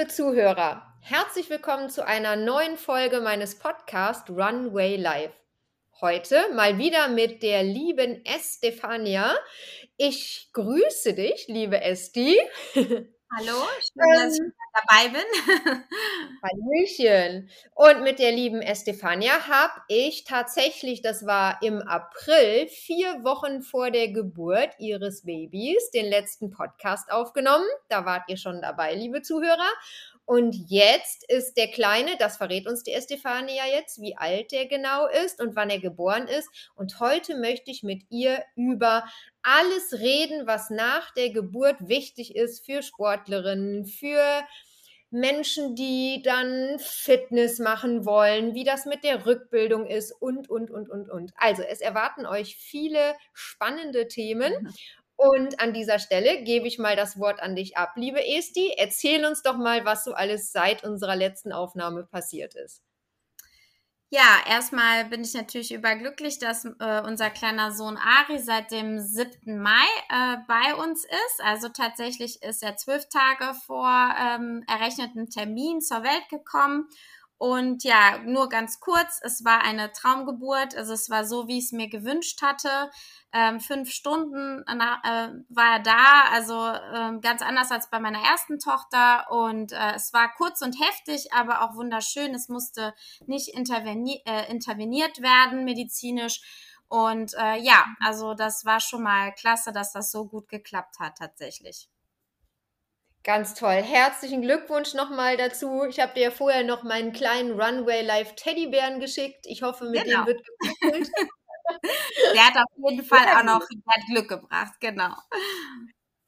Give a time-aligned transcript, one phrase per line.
[0.00, 5.34] liebe Zuhörer, herzlich willkommen zu einer neuen Folge meines Podcasts Runway Live.
[6.00, 9.36] Heute mal wieder mit der lieben Estefania.
[9.98, 12.38] Ich grüße dich, liebe Esti.
[13.32, 15.22] Hallo, schön, dass ich Ähm, dabei bin.
[16.42, 17.48] Hallöchen.
[17.74, 23.90] Und mit der lieben Estefania habe ich tatsächlich, das war im April, vier Wochen vor
[23.92, 27.66] der Geburt ihres Babys, den letzten Podcast aufgenommen.
[27.88, 29.68] Da wart ihr schon dabei, liebe Zuhörer.
[30.24, 35.06] Und jetzt ist der Kleine, das verrät uns die Estefania jetzt, wie alt der genau
[35.08, 36.48] ist und wann er geboren ist.
[36.76, 39.04] Und heute möchte ich mit ihr über
[39.42, 44.22] alles reden, was nach der Geburt wichtig ist für Sportlerinnen, für
[45.10, 50.88] Menschen, die dann Fitness machen wollen, wie das mit der Rückbildung ist und, und, und,
[50.88, 51.32] und, und.
[51.36, 54.52] Also es erwarten euch viele spannende Themen.
[54.60, 54.74] Mhm.
[55.16, 58.72] Und an dieser Stelle gebe ich mal das Wort an dich ab, liebe Esti.
[58.78, 62.82] Erzähl uns doch mal, was so alles seit unserer letzten Aufnahme passiert ist.
[64.12, 69.60] Ja, erstmal bin ich natürlich überglücklich, dass äh, unser kleiner Sohn Ari seit dem 7.
[69.62, 71.40] Mai äh, bei uns ist.
[71.44, 76.88] Also tatsächlich ist er zwölf Tage vor ähm, errechneten Termin zur Welt gekommen.
[77.40, 80.76] Und ja, nur ganz kurz, es war eine Traumgeburt.
[80.76, 82.90] Also es war so, wie ich es mir gewünscht hatte.
[83.32, 86.54] Ähm, fünf Stunden na, äh, war er da, also
[86.94, 89.30] ähm, ganz anders als bei meiner ersten Tochter.
[89.30, 92.34] Und äh, es war kurz und heftig, aber auch wunderschön.
[92.34, 92.92] Es musste
[93.26, 96.42] nicht interveni äh, interveniert werden medizinisch.
[96.88, 101.16] Und äh, ja, also das war schon mal klasse, dass das so gut geklappt hat
[101.16, 101.88] tatsächlich.
[103.22, 103.82] Ganz toll.
[103.82, 105.84] Herzlichen Glückwunsch nochmal dazu.
[105.84, 109.44] Ich habe dir ja vorher noch meinen kleinen Runway Live Teddybären geschickt.
[109.46, 110.24] Ich hoffe, mit Genau.
[110.24, 110.42] dem wird
[110.80, 111.10] gekuschelt.
[112.34, 113.66] Der hat auf jeden Fall auch noch
[114.08, 115.14] Glück gebracht, genau.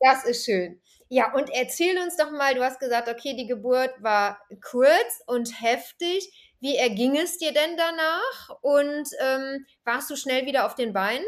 [0.01, 0.81] Das ist schön.
[1.09, 4.41] Ja, und erzähl uns doch mal, du hast gesagt, okay, die Geburt war
[4.71, 6.31] kurz und heftig.
[6.61, 8.51] Wie erging es dir denn danach?
[8.63, 11.25] Und ähm, warst du schnell wieder auf den Beinen?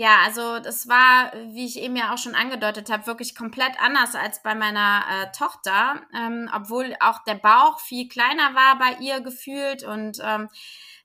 [0.00, 4.14] Ja, also das war, wie ich eben ja auch schon angedeutet habe, wirklich komplett anders
[4.14, 9.20] als bei meiner äh, Tochter, ähm, obwohl auch der Bauch viel kleiner war bei ihr
[9.20, 10.48] gefühlt und ähm,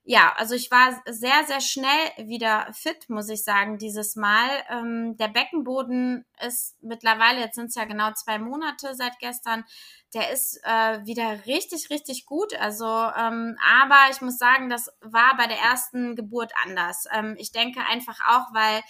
[0.08, 4.48] ja, also ich war sehr, sehr schnell wieder fit, muss ich sagen, dieses Mal.
[4.70, 9.64] Ähm, der Beckenboden ist mittlerweile, jetzt sind es ja genau zwei Monate seit gestern,
[10.14, 12.54] der ist äh, wieder richtig, richtig gut.
[12.60, 17.06] Also, ähm, aber ich muss sagen, das war bei der ersten Geburt anders.
[17.12, 18.84] Ähm, ich denke einfach auch, weil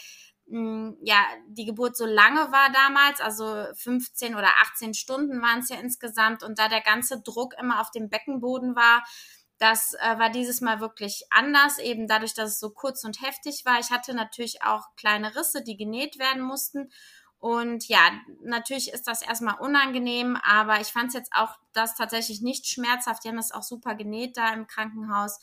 [0.48, 5.70] mh, ja die Geburt so lange war damals, also 15 oder 18 Stunden waren es
[5.70, 9.04] ja insgesamt und da der ganze Druck immer auf dem Beckenboden war,
[9.58, 13.64] das äh, war dieses Mal wirklich anders, eben dadurch, dass es so kurz und heftig
[13.66, 13.80] war.
[13.80, 16.92] Ich hatte natürlich auch kleine Risse, die genäht werden mussten.
[17.40, 18.00] Und ja,
[18.42, 23.24] natürlich ist das erstmal unangenehm, aber ich fand es jetzt auch das tatsächlich nicht schmerzhaft.
[23.24, 25.40] Die haben das auch super genäht da im Krankenhaus.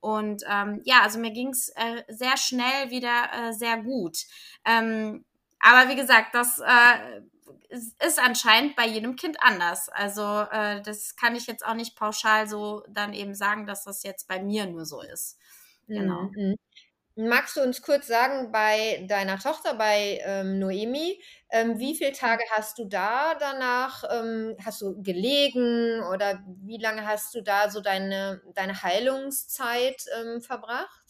[0.00, 4.18] Und ähm, ja, also mir ging es äh, sehr schnell wieder äh, sehr gut.
[4.64, 5.24] Ähm,
[5.58, 7.22] aber wie gesagt, das äh,
[7.70, 9.88] ist, anscheinend bei jedem Kind anders.
[9.88, 14.02] Also äh, das kann ich jetzt auch nicht pauschal so dann eben sagen, dass das
[14.02, 15.38] jetzt bei mir nur so ist.
[15.92, 16.34] Genau.
[16.36, 16.56] Mhm.
[17.18, 22.42] Magst du uns kurz sagen, bei deiner Tochter, bei ähm, Noemi, ähm, wie viele Tage
[22.52, 27.80] hast du da danach, ähm, hast du gelegen oder wie lange hast du da so
[27.80, 31.05] deine, deine Heilungszeit ähm, verbracht?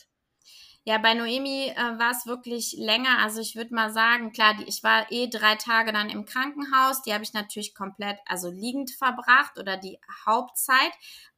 [0.89, 3.19] Ja, bei Noemi äh, war es wirklich länger.
[3.19, 7.03] Also ich würde mal sagen, klar, die, ich war eh drei Tage dann im Krankenhaus.
[7.03, 10.93] Die habe ich natürlich komplett, also liegend verbracht oder die Hauptzeit.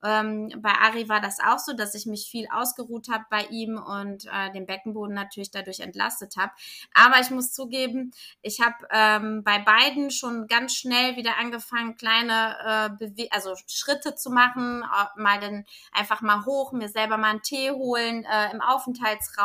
[0.04, 3.78] Ähm, bei Ari war das auch so, dass ich mich viel ausgeruht habe bei ihm
[3.78, 6.52] und äh, den Beckenboden natürlich dadurch entlastet habe.
[6.94, 12.98] Aber ich muss zugeben, ich habe ähm, bei beiden schon ganz schnell wieder angefangen, kleine
[13.00, 17.42] äh, also Schritte zu machen, äh, mal dann einfach mal hoch, mir selber mal einen
[17.42, 19.37] Tee holen äh, im Aufenthaltsraum,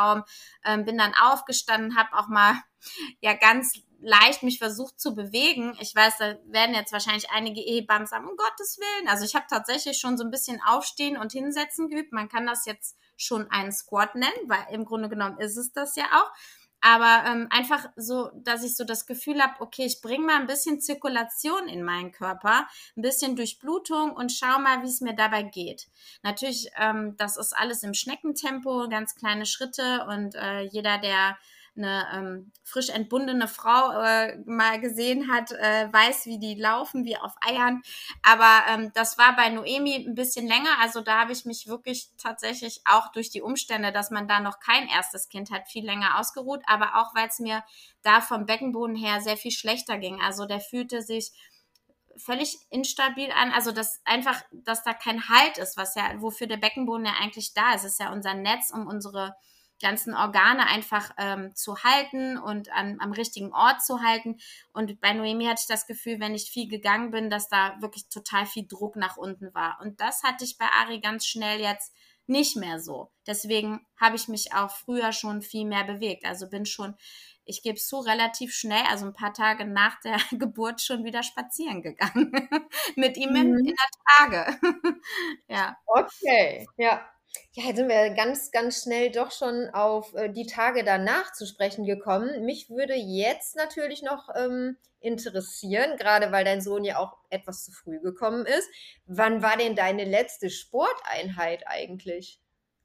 [0.64, 2.54] ähm, bin dann aufgestanden, habe auch mal
[3.20, 5.76] ja ganz leicht mich versucht zu bewegen.
[5.80, 9.08] Ich weiß, da werden jetzt wahrscheinlich einige Ehebammen sagen, um Gottes Willen.
[9.08, 12.12] Also ich habe tatsächlich schon so ein bisschen aufstehen und hinsetzen geübt.
[12.12, 15.96] Man kann das jetzt schon einen Squat nennen, weil im Grunde genommen ist es das
[15.96, 16.30] ja auch.
[16.86, 20.46] Aber ähm, einfach so, dass ich so das Gefühl habe, okay, ich bringe mal ein
[20.46, 25.44] bisschen Zirkulation in meinen Körper, ein bisschen Durchblutung und schau mal, wie es mir dabei
[25.44, 25.86] geht.
[26.22, 31.38] Natürlich, ähm, das ist alles im Schneckentempo, ganz kleine Schritte und äh, jeder, der
[31.76, 37.16] eine ähm, frisch entbundene Frau äh, mal gesehen hat, äh, weiß, wie die laufen, wie
[37.16, 37.82] auf Eiern.
[38.22, 40.80] Aber ähm, das war bei Noemi ein bisschen länger.
[40.80, 44.60] Also da habe ich mich wirklich tatsächlich auch durch die Umstände, dass man da noch
[44.60, 46.62] kein erstes Kind hat, viel länger ausgeruht.
[46.66, 47.64] Aber auch, weil es mir
[48.02, 50.20] da vom Beckenboden her sehr viel schlechter ging.
[50.20, 51.32] Also der fühlte sich
[52.16, 53.50] völlig instabil an.
[53.50, 57.54] Also dass einfach, dass da kein Halt ist, was ja, wofür der Beckenboden ja eigentlich
[57.54, 57.84] da ist.
[57.84, 59.34] Es ist ja unser Netz, um unsere
[59.80, 64.38] ganzen Organe einfach ähm, zu halten und an, am richtigen Ort zu halten.
[64.72, 68.08] Und bei Noemi hatte ich das Gefühl, wenn ich viel gegangen bin, dass da wirklich
[68.08, 69.78] total viel Druck nach unten war.
[69.82, 71.92] Und das hatte ich bei Ari ganz schnell jetzt
[72.26, 73.10] nicht mehr so.
[73.26, 76.24] Deswegen habe ich mich auch früher schon viel mehr bewegt.
[76.24, 76.94] Also bin schon,
[77.44, 81.22] ich gebe es zu, relativ schnell, also ein paar Tage nach der Geburt schon wieder
[81.22, 82.32] spazieren gegangen.
[82.96, 84.58] Mit ihm in, in der Trage.
[85.48, 85.76] ja.
[85.86, 87.06] Okay, ja.
[87.56, 91.46] Ja, jetzt sind wir ganz, ganz schnell doch schon auf äh, die Tage danach zu
[91.46, 92.44] sprechen gekommen.
[92.44, 97.70] Mich würde jetzt natürlich noch ähm, interessieren, gerade weil dein Sohn ja auch etwas zu
[97.70, 98.68] früh gekommen ist.
[99.06, 102.40] Wann war denn deine letzte Sporteinheit eigentlich?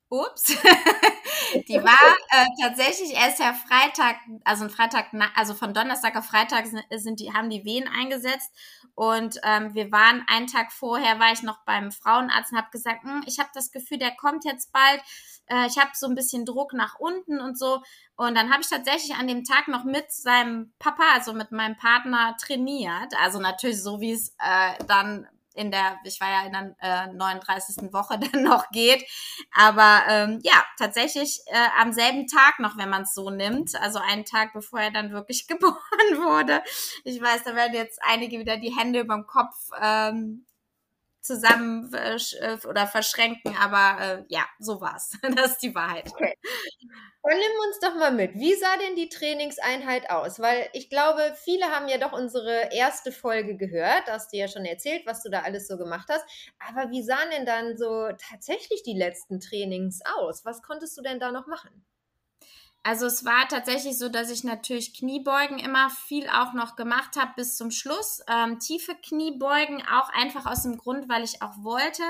[0.10, 0.48] Ups.
[1.68, 6.66] die war äh, tatsächlich erst ja Freitag, also ein Freitag, also von Donnerstag auf Freitag
[6.66, 8.52] sind, sind die, haben die Wehen eingesetzt
[8.96, 13.04] und ähm, wir waren einen Tag vorher, war ich noch beim Frauenarzt und habe gesagt,
[13.04, 15.02] hm, ich habe das Gefühl, der kommt jetzt bald.
[15.46, 17.82] Äh, ich habe so ein bisschen Druck nach unten und so.
[18.18, 21.78] Und dann habe ich tatsächlich an dem Tag noch mit seinem Papa, also mit meinem
[21.78, 23.14] Partner, trainiert.
[23.22, 25.28] Also natürlich so, wie es äh, dann
[25.60, 27.92] in der, ich war ja in der äh, 39.
[27.92, 29.06] Woche dann noch geht.
[29.54, 33.76] Aber ähm, ja, tatsächlich äh, am selben Tag noch, wenn man es so nimmt.
[33.82, 35.76] Also einen Tag, bevor er dann wirklich geboren
[36.14, 36.64] wurde.
[37.04, 40.46] Ich weiß, da werden jetzt einige wieder die Hände über dem Kopf ähm,
[41.30, 45.12] zusammen äh, oder verschränken, aber äh, ja, so war's.
[45.36, 46.10] Das ist die Wahrheit.
[46.12, 46.34] Okay.
[47.22, 48.34] Dann nimm uns doch mal mit.
[48.34, 50.40] Wie sah denn die Trainingseinheit aus?
[50.40, 54.08] Weil ich glaube, viele haben ja doch unsere erste Folge gehört.
[54.08, 56.26] Da hast du ja schon erzählt, was du da alles so gemacht hast.
[56.68, 60.44] Aber wie sahen denn dann so tatsächlich die letzten Trainings aus?
[60.46, 61.86] Was konntest du denn da noch machen?
[62.84, 67.34] Also es war tatsächlich so, dass ich natürlich Kniebeugen immer viel auch noch gemacht habe
[67.36, 68.22] bis zum Schluss.
[68.28, 72.04] Ähm, tiefe Kniebeugen auch einfach aus dem Grund, weil ich auch wollte,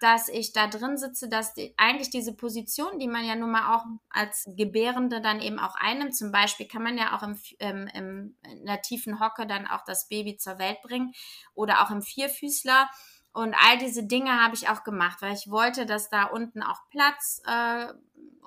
[0.00, 3.74] dass ich da drin sitze, dass die, eigentlich diese Position, die man ja nun mal
[3.74, 7.86] auch als Gebärende dann eben auch einnimmt, zum Beispiel kann man ja auch im, im,
[7.88, 11.12] im, in der tiefen Hocke dann auch das Baby zur Welt bringen
[11.54, 12.88] oder auch im Vierfüßler.
[13.32, 16.80] Und all diese Dinge habe ich auch gemacht, weil ich wollte, dass da unten auch
[16.90, 17.92] Platz äh,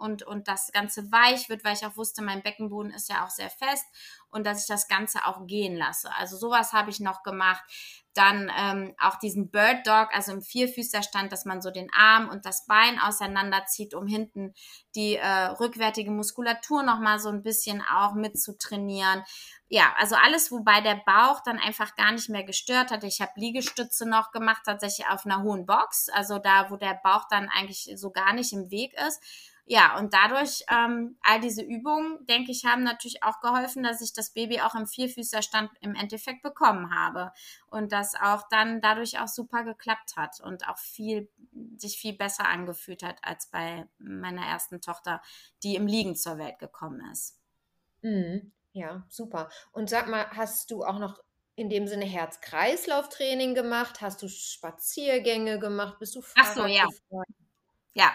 [0.02, 3.30] und, und das Ganze weich wird, weil ich auch wusste, mein Beckenboden ist ja auch
[3.30, 3.86] sehr fest
[4.32, 6.10] und dass ich das Ganze auch gehen lasse.
[6.16, 7.62] Also sowas habe ich noch gemacht.
[8.14, 12.46] Dann ähm, auch diesen Bird Dog, also im Vierfüßerstand, dass man so den Arm und
[12.46, 14.54] das Bein auseinanderzieht, um hinten
[14.96, 19.24] die äh, rückwärtige Muskulatur nochmal so ein bisschen auch mit zu trainieren.
[19.70, 23.06] Ja, also alles, wobei der Bauch dann einfach gar nicht mehr gestört hat.
[23.06, 27.26] Ich habe Liegestütze noch gemacht, tatsächlich auf einer hohen Box, also da, wo der Bauch
[27.30, 29.22] dann eigentlich so gar nicht im Weg ist
[29.72, 34.12] ja, und dadurch, ähm, all diese Übungen, denke ich, haben natürlich auch geholfen, dass ich
[34.12, 37.32] das Baby auch im Vierfüßerstand im Endeffekt bekommen habe.
[37.68, 41.32] Und das auch dann dadurch auch super geklappt hat und auch viel,
[41.78, 45.22] sich viel besser angefühlt hat als bei meiner ersten Tochter,
[45.64, 47.40] die im Liegen zur Welt gekommen ist.
[48.02, 48.52] Mhm.
[48.74, 49.50] Ja, super.
[49.72, 51.24] Und sag mal, hast du auch noch
[51.56, 54.02] in dem Sinne Herz-Kreislauf-Training gemacht?
[54.02, 55.98] Hast du Spaziergänge gemacht?
[55.98, 56.86] Bist du Fahrrad Ach so, ja.
[56.88, 57.41] Gefahren?
[57.94, 58.14] Ja,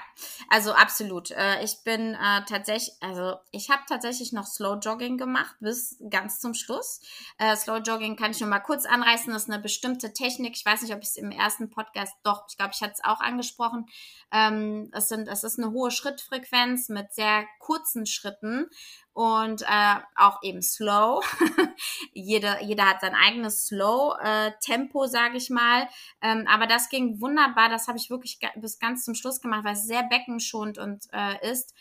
[0.48, 1.30] also absolut.
[1.32, 6.40] Äh, ich bin äh, tatsächlich, also ich habe tatsächlich noch Slow Jogging gemacht bis ganz
[6.40, 7.02] zum Schluss.
[7.36, 9.30] Äh, Slow Jogging kann ich nur mal kurz anreißen.
[9.34, 10.56] Das ist eine bestimmte Technik.
[10.56, 13.04] Ich weiß nicht, ob ich es im ersten Podcast, doch, ich glaube, ich hatte es
[13.04, 13.86] auch angesprochen.
[14.32, 18.70] Ähm, es, sind, es ist eine hohe Schrittfrequenz mit sehr kurzen Schritten
[19.16, 21.24] und äh, auch eben slow.
[22.12, 25.88] jeder, jeder hat sein eigenes Slow-Tempo, äh, sage ich mal.
[26.20, 27.70] Ähm, aber das ging wunderbar.
[27.70, 31.50] Das habe ich wirklich bis ganz zum Schluss gemacht, weil es sehr beckenschonend und äh,
[31.50, 31.74] ist.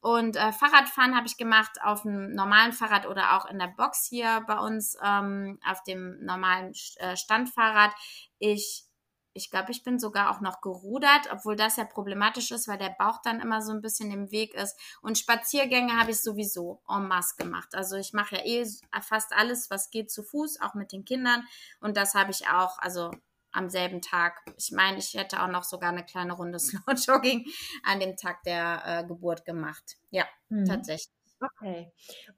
[0.00, 4.08] Und äh, Fahrradfahren habe ich gemacht auf einem normalen Fahrrad oder auch in der Box
[4.08, 7.92] hier bei uns ähm, auf dem normalen äh, Standfahrrad.
[8.40, 8.82] Ich
[9.32, 12.94] ich glaube, ich bin sogar auch noch gerudert, obwohl das ja problematisch ist, weil der
[12.98, 14.76] Bauch dann immer so ein bisschen im Weg ist.
[15.02, 17.74] Und Spaziergänge habe ich sowieso en masse gemacht.
[17.74, 18.66] Also ich mache ja eh
[19.02, 21.44] fast alles, was geht zu Fuß, auch mit den Kindern.
[21.80, 23.10] Und das habe ich auch, also
[23.52, 24.42] am selben Tag.
[24.56, 27.46] Ich meine, ich hätte auch noch sogar eine kleine Runde Slow Jogging
[27.84, 29.96] an dem Tag der äh, Geburt gemacht.
[30.10, 30.66] Ja, mhm.
[30.66, 31.19] tatsächlich.
[31.40, 31.90] Okay.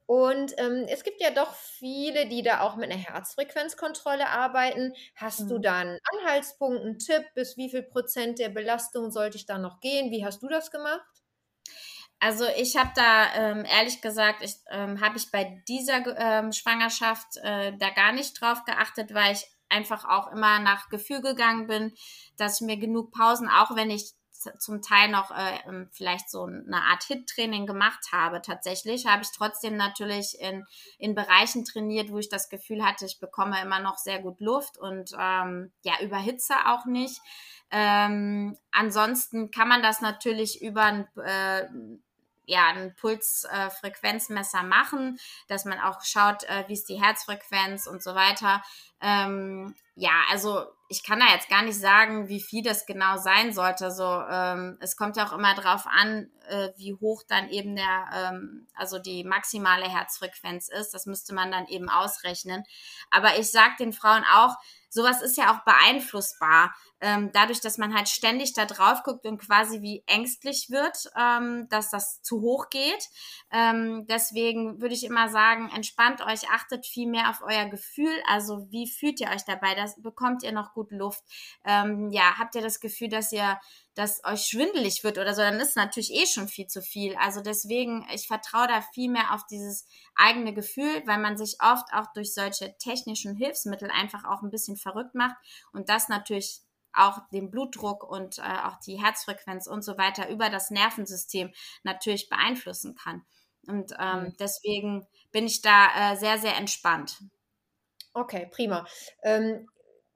[0.06, 4.94] Und ähm, es gibt ja doch viele, die da auch mit einer Herzfrequenzkontrolle arbeiten.
[5.16, 5.62] Hast du mhm.
[5.62, 9.80] da einen Anhaltspunkt, einen Tipp, bis wie viel Prozent der Belastung sollte ich da noch
[9.80, 10.10] gehen?
[10.12, 11.00] Wie hast du das gemacht?
[12.20, 17.36] Also ich habe da ähm, ehrlich gesagt, ich, ähm, habe ich bei dieser ähm, Schwangerschaft
[17.42, 21.92] äh, da gar nicht drauf geachtet, weil ich einfach auch immer nach Gefühl gegangen bin,
[22.36, 24.12] dass ich mir genug Pausen, auch wenn ich
[24.58, 28.42] zum Teil noch äh, ähm, vielleicht so eine Art Hit-Training gemacht habe.
[28.42, 30.64] Tatsächlich habe ich trotzdem natürlich in,
[30.98, 34.78] in Bereichen trainiert, wo ich das Gefühl hatte, ich bekomme immer noch sehr gut Luft
[34.78, 37.20] und ähm, ja, überhitze auch nicht.
[37.70, 41.66] Ähm, ansonsten kann man das natürlich über ein äh,
[42.46, 45.18] ja, ein Pulsfrequenzmesser äh, machen,
[45.48, 48.62] dass man auch schaut, äh, wie ist die Herzfrequenz und so weiter.
[49.00, 53.52] Ähm, ja, also ich kann da jetzt gar nicht sagen, wie viel das genau sein
[53.52, 53.90] sollte.
[53.90, 58.10] So, ähm, es kommt ja auch immer darauf an, äh, wie hoch dann eben der,
[58.14, 60.92] ähm, also die maximale Herzfrequenz ist.
[60.94, 62.64] Das müsste man dann eben ausrechnen.
[63.10, 64.56] Aber ich sage den Frauen auch,
[64.92, 66.74] sowas ist ja auch beeinflussbar.
[67.00, 71.66] Ähm, dadurch, dass man halt ständig da drauf guckt und quasi wie ängstlich wird, ähm,
[71.70, 73.08] dass das zu hoch geht.
[73.50, 78.12] Ähm, deswegen würde ich immer sagen, entspannt euch, achtet viel mehr auf euer Gefühl.
[78.28, 79.74] Also wie fühlt ihr euch dabei?
[79.74, 81.24] Das bekommt ihr noch gut Luft?
[81.64, 83.58] Ähm, ja, habt ihr das Gefühl, dass ihr
[83.94, 87.14] dass euch schwindelig wird oder so, dann ist natürlich eh schon viel zu viel.
[87.16, 91.92] Also deswegen, ich vertraue da viel mehr auf dieses eigene Gefühl, weil man sich oft
[91.92, 95.36] auch durch solche technischen Hilfsmittel einfach auch ein bisschen verrückt macht
[95.72, 96.62] und das natürlich
[96.94, 102.28] auch den Blutdruck und äh, auch die Herzfrequenz und so weiter über das Nervensystem natürlich
[102.28, 103.24] beeinflussen kann.
[103.66, 104.36] Und ähm, mhm.
[104.38, 107.22] deswegen bin ich da äh, sehr, sehr entspannt.
[108.12, 108.86] Okay, prima.
[109.22, 109.68] Ähm,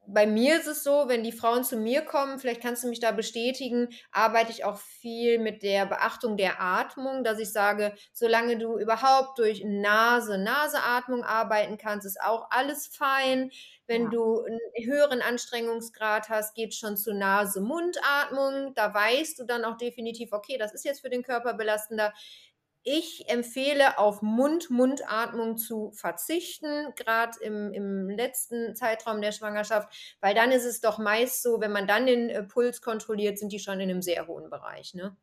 [0.08, 3.00] bei mir ist es so, wenn die Frauen zu mir kommen, vielleicht kannst du mich
[3.00, 8.58] da bestätigen, arbeite ich auch viel mit der Beachtung der Atmung, dass ich sage, solange
[8.58, 13.50] du überhaupt durch Nase, Naseatmung arbeiten kannst, ist auch alles fein.
[13.86, 14.08] Wenn ja.
[14.10, 18.75] du einen höheren Anstrengungsgrad hast, geht schon zu Nase-Mundatmung.
[18.75, 22.12] Da weißt du dann auch definitiv, okay, das ist jetzt für den Körper belastender.
[22.88, 30.52] Ich empfehle auf Mund-Mundatmung zu verzichten, gerade im, im letzten Zeitraum der Schwangerschaft, weil dann
[30.52, 33.81] ist es doch meist so, wenn man dann den äh, Puls kontrolliert, sind die schon
[33.81, 34.95] in einem sehr hohen Bereich.
[34.95, 35.16] Ne?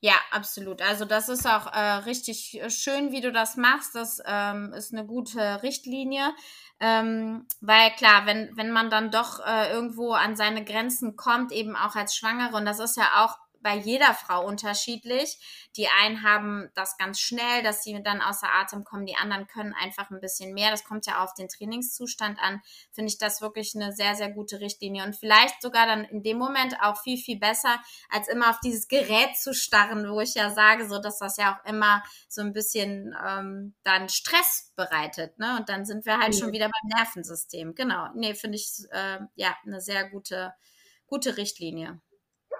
[0.00, 0.80] Ja, absolut.
[0.80, 3.94] Also das ist auch äh, richtig äh, schön, wie du das machst.
[3.94, 6.32] Das ähm, ist eine gute Richtlinie.
[6.80, 11.76] Ähm, weil klar, wenn, wenn man dann doch äh, irgendwo an seine Grenzen kommt, eben
[11.76, 15.38] auch als Schwangere, und das ist ja auch bei jeder Frau unterschiedlich.
[15.76, 19.74] Die einen haben das ganz schnell, dass sie dann außer Atem kommen, die anderen können
[19.74, 20.70] einfach ein bisschen mehr.
[20.70, 22.60] Das kommt ja auf den Trainingszustand an.
[22.92, 26.38] Finde ich das wirklich eine sehr, sehr gute Richtlinie und vielleicht sogar dann in dem
[26.38, 30.50] Moment auch viel, viel besser, als immer auf dieses Gerät zu starren, wo ich ja
[30.50, 35.38] sage, so dass das ja auch immer so ein bisschen ähm, dann Stress bereitet.
[35.38, 35.56] Ne?
[35.58, 36.38] Und dann sind wir halt mhm.
[36.38, 37.74] schon wieder beim Nervensystem.
[37.74, 38.08] Genau.
[38.14, 40.52] Nee, finde ich äh, ja eine sehr gute,
[41.06, 42.00] gute Richtlinie.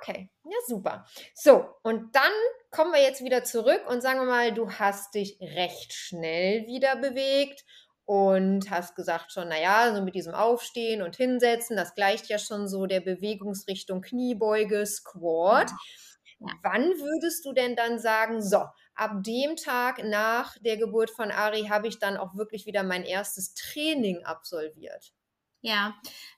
[0.02, 1.04] Okay, ja super.
[1.34, 2.32] So, und dann
[2.70, 6.96] kommen wir jetzt wieder zurück und sagen wir mal, du hast dich recht schnell wieder
[6.96, 7.64] bewegt
[8.06, 12.66] und hast gesagt schon, naja, so mit diesem Aufstehen und Hinsetzen, das gleicht ja schon
[12.66, 15.70] so der Bewegungsrichtung Kniebeuge, Squat.
[15.70, 15.76] Ja.
[16.40, 16.54] Ja.
[16.62, 18.64] Wann würdest du denn dann sagen, so,
[18.94, 23.04] ab dem Tag nach der Geburt von Ari habe ich dann auch wirklich wieder mein
[23.04, 25.12] erstes Training absolviert?
[25.62, 25.94] Ja,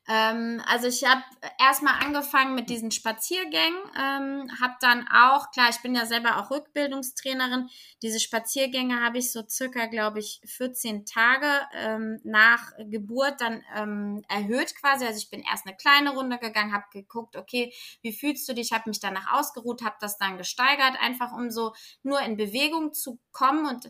[0.09, 1.23] ähm, also ich habe
[1.61, 6.51] erstmal angefangen mit diesen Spaziergängen, ähm, habe dann auch, klar, ich bin ja selber auch
[6.51, 7.69] Rückbildungstrainerin,
[8.03, 14.25] diese Spaziergänge habe ich so circa, glaube ich, 14 Tage ähm, nach Geburt dann ähm,
[14.29, 15.05] erhöht quasi.
[15.07, 18.73] Also ich bin erst eine kleine Runde gegangen, habe geguckt, okay, wie fühlst du dich,
[18.73, 23.21] habe mich danach ausgeruht, habe das dann gesteigert, einfach um so nur in Bewegung zu
[23.31, 23.67] kommen.
[23.67, 23.89] Und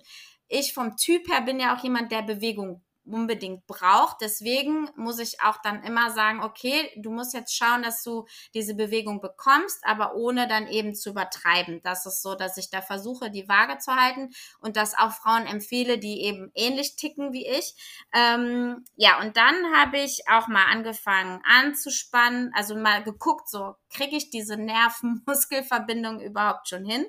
[0.49, 4.19] ich vom Typ her bin ja auch jemand, der Bewegung unbedingt braucht.
[4.21, 8.75] Deswegen muss ich auch dann immer sagen, okay, du musst jetzt schauen, dass du diese
[8.75, 11.81] Bewegung bekommst, aber ohne dann eben zu übertreiben.
[11.83, 14.31] Das ist so, dass ich da versuche, die Waage zu halten
[14.61, 17.75] und das auch Frauen empfehle, die eben ähnlich ticken wie ich.
[18.15, 24.17] Ähm, ja, und dann habe ich auch mal angefangen anzuspannen, also mal geguckt, so kriege
[24.17, 27.07] ich diese Nervenmuskelverbindung überhaupt schon hin,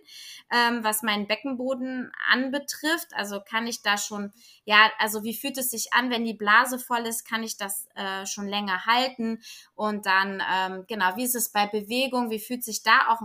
[0.52, 3.14] ähm, was meinen Beckenboden anbetrifft.
[3.14, 4.32] Also kann ich da schon,
[4.66, 7.58] ja, also wie fühlt es sich sich an, wenn die Blase voll ist, kann ich
[7.58, 9.42] das äh, schon länger halten.
[9.76, 12.30] Und dann, ähm, genau, wie ist es bei Bewegung?
[12.30, 13.22] Wie fühlt sich da auch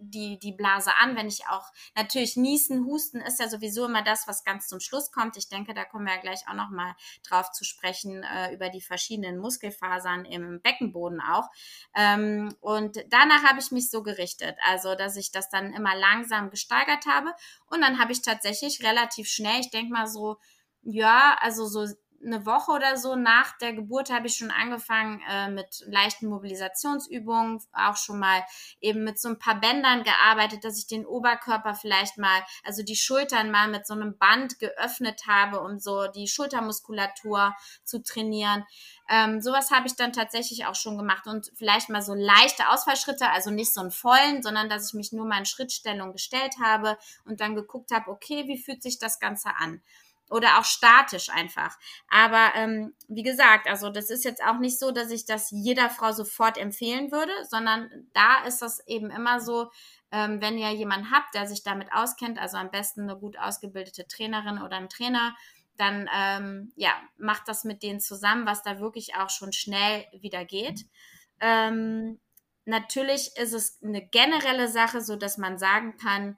[0.00, 1.16] die, die, Blase an?
[1.16, 5.12] Wenn ich auch natürlich niesen, husten ist ja sowieso immer das, was ganz zum Schluss
[5.12, 5.36] kommt.
[5.36, 6.94] Ich denke, da kommen wir ja gleich auch noch mal
[7.28, 11.48] drauf zu sprechen, äh, über die verschiedenen Muskelfasern im Beckenboden auch.
[11.94, 16.50] Ähm, und danach habe ich mich so gerichtet, also dass ich das dann immer langsam
[16.50, 17.32] gesteigert habe.
[17.66, 20.38] Und dann habe ich tatsächlich relativ schnell, ich denke mal so
[20.82, 21.86] ja, also so
[22.24, 27.62] eine Woche oder so nach der Geburt habe ich schon angefangen äh, mit leichten Mobilisationsübungen,
[27.72, 28.44] auch schon mal
[28.80, 32.96] eben mit so ein paar Bändern gearbeitet, dass ich den Oberkörper vielleicht mal, also die
[32.96, 38.66] Schultern mal mit so einem Band geöffnet habe, um so die Schultermuskulatur zu trainieren.
[39.08, 43.30] Ähm, sowas habe ich dann tatsächlich auch schon gemacht und vielleicht mal so leichte Ausfallschritte,
[43.30, 46.98] also nicht so einen vollen, sondern dass ich mich nur mal in Schrittstellung gestellt habe
[47.24, 49.80] und dann geguckt habe, okay, wie fühlt sich das Ganze an?
[50.30, 51.76] Oder auch statisch einfach.
[52.08, 55.90] Aber ähm, wie gesagt, also das ist jetzt auch nicht so, dass ich das jeder
[55.90, 59.70] Frau sofort empfehlen würde, sondern da ist das eben immer so,
[60.12, 64.06] ähm, wenn ihr jemanden habt, der sich damit auskennt, also am besten eine gut ausgebildete
[64.06, 65.34] Trainerin oder ein Trainer,
[65.76, 70.44] dann ähm, ja, macht das mit denen zusammen, was da wirklich auch schon schnell wieder
[70.44, 70.84] geht.
[71.40, 72.20] Ähm,
[72.66, 76.36] natürlich ist es eine generelle Sache, so dass man sagen kann,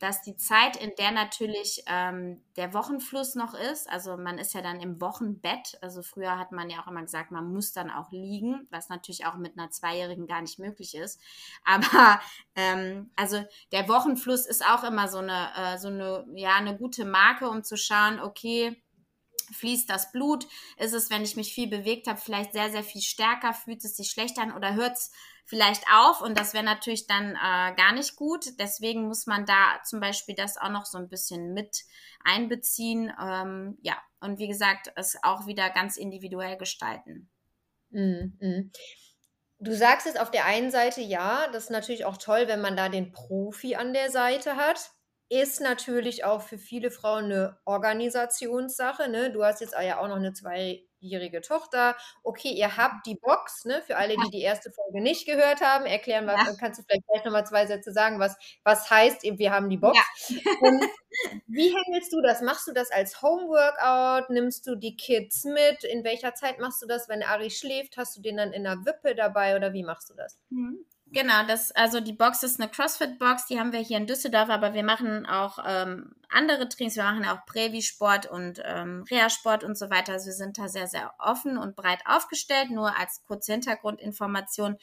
[0.00, 4.62] dass die Zeit, in der natürlich ähm, der Wochenfluss noch ist, also man ist ja
[4.62, 8.10] dann im Wochenbett, also früher hat man ja auch immer gesagt, man muss dann auch
[8.10, 11.20] liegen, was natürlich auch mit einer Zweijährigen gar nicht möglich ist.
[11.64, 12.20] Aber
[12.56, 17.04] ähm, also der Wochenfluss ist auch immer so eine, äh, so eine, ja, eine gute
[17.04, 18.82] Marke, um zu schauen, okay,
[19.52, 20.46] fließt das Blut?
[20.76, 23.52] Ist es, wenn ich mich viel bewegt habe, vielleicht sehr, sehr viel stärker?
[23.52, 25.10] Fühlt es sich schlechter an oder hört es
[25.50, 28.58] vielleicht auf und das wäre natürlich dann äh, gar nicht gut.
[28.60, 31.82] Deswegen muss man da zum Beispiel das auch noch so ein bisschen mit
[32.24, 33.12] einbeziehen.
[33.20, 37.28] Ähm, ja, und wie gesagt, es auch wieder ganz individuell gestalten.
[37.90, 38.72] Mm, mm.
[39.58, 42.76] Du sagst es auf der einen Seite, ja, das ist natürlich auch toll, wenn man
[42.76, 44.92] da den Profi an der Seite hat.
[45.28, 49.08] Ist natürlich auch für viele Frauen eine Organisationssache.
[49.08, 49.32] Ne?
[49.32, 51.96] Du hast jetzt ja auch noch eine zwei jährige Tochter.
[52.22, 53.82] Okay, ihr habt die Box, ne?
[53.82, 56.52] Für alle, die die erste Folge nicht gehört haben, erklären wir, ja.
[56.58, 59.98] kannst du vielleicht gleich nochmal zwei Sätze sagen, was, was heißt, wir haben die Box.
[60.28, 60.36] Ja.
[61.46, 62.40] wie handelst du das?
[62.42, 64.32] Machst du das als Homeworkout?
[64.32, 65.84] Nimmst du die Kids mit?
[65.84, 67.08] In welcher Zeit machst du das?
[67.08, 70.14] Wenn Ari schläft, hast du den dann in der Wippe dabei oder wie machst du
[70.14, 70.38] das?
[70.50, 70.84] Mhm.
[71.12, 74.74] Genau, das, also die Box ist eine CrossFit-Box, die haben wir hier in Düsseldorf, aber
[74.74, 79.90] wir machen auch ähm, andere Trainings, wir machen auch Prävi-Sport und ähm, Reha-Sport und so
[79.90, 80.12] weiter.
[80.12, 84.76] Also wir sind da sehr, sehr offen und breit aufgestellt, nur als kurze Hintergrundinformation.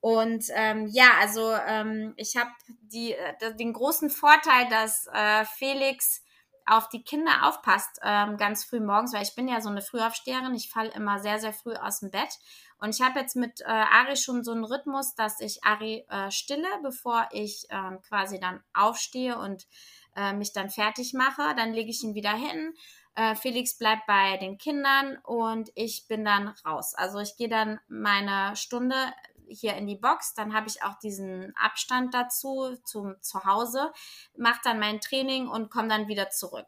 [0.00, 6.22] Und ähm, ja, also ähm, ich habe die, äh, den großen Vorteil, dass äh, Felix
[6.66, 10.54] auf die Kinder aufpasst, ähm, ganz früh morgens, weil ich bin ja so eine Frühaufsteherin,
[10.54, 12.38] ich falle immer sehr, sehr früh aus dem Bett.
[12.80, 16.30] Und ich habe jetzt mit äh, Ari schon so einen Rhythmus, dass ich Ari äh,
[16.30, 19.66] stille, bevor ich äh, quasi dann aufstehe und
[20.16, 21.54] äh, mich dann fertig mache.
[21.56, 22.74] Dann lege ich ihn wieder hin.
[23.14, 26.94] Äh, Felix bleibt bei den Kindern und ich bin dann raus.
[26.94, 28.96] Also ich gehe dann meine Stunde
[29.50, 33.92] hier in die Box, dann habe ich auch diesen Abstand dazu zum Zuhause,
[34.36, 36.66] mache dann mein Training und komme dann wieder zurück.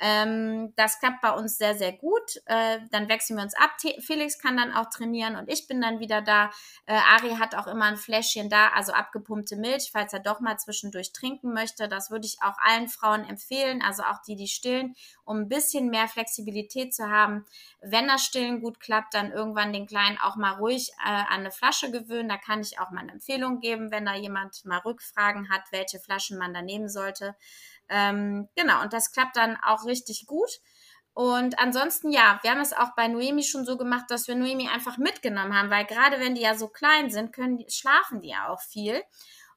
[0.00, 2.42] Ähm, das klappt bei uns sehr, sehr gut.
[2.46, 3.70] Äh, dann wechseln wir uns ab.
[4.00, 6.50] Felix kann dann auch trainieren und ich bin dann wieder da.
[6.86, 10.58] Äh, Ari hat auch immer ein Fläschchen da, also abgepumpte Milch, falls er doch mal
[10.58, 11.88] zwischendurch trinken möchte.
[11.88, 14.94] Das würde ich auch allen Frauen empfehlen, also auch die, die stillen,
[15.24, 17.44] um ein bisschen mehr Flexibilität zu haben.
[17.80, 21.50] Wenn das Stillen gut klappt, dann irgendwann den Kleinen auch mal ruhig äh, an eine
[21.50, 22.23] Flasche gewöhnen.
[22.28, 25.98] Da kann ich auch mal eine Empfehlung geben, wenn da jemand mal Rückfragen hat, welche
[25.98, 27.34] Flaschen man da nehmen sollte.
[27.88, 30.60] Ähm, genau, und das klappt dann auch richtig gut.
[31.14, 34.68] Und ansonsten, ja, wir haben es auch bei Noemi schon so gemacht, dass wir Noemi
[34.68, 38.48] einfach mitgenommen haben, weil gerade wenn die ja so klein sind, können, schlafen die ja
[38.48, 39.00] auch viel.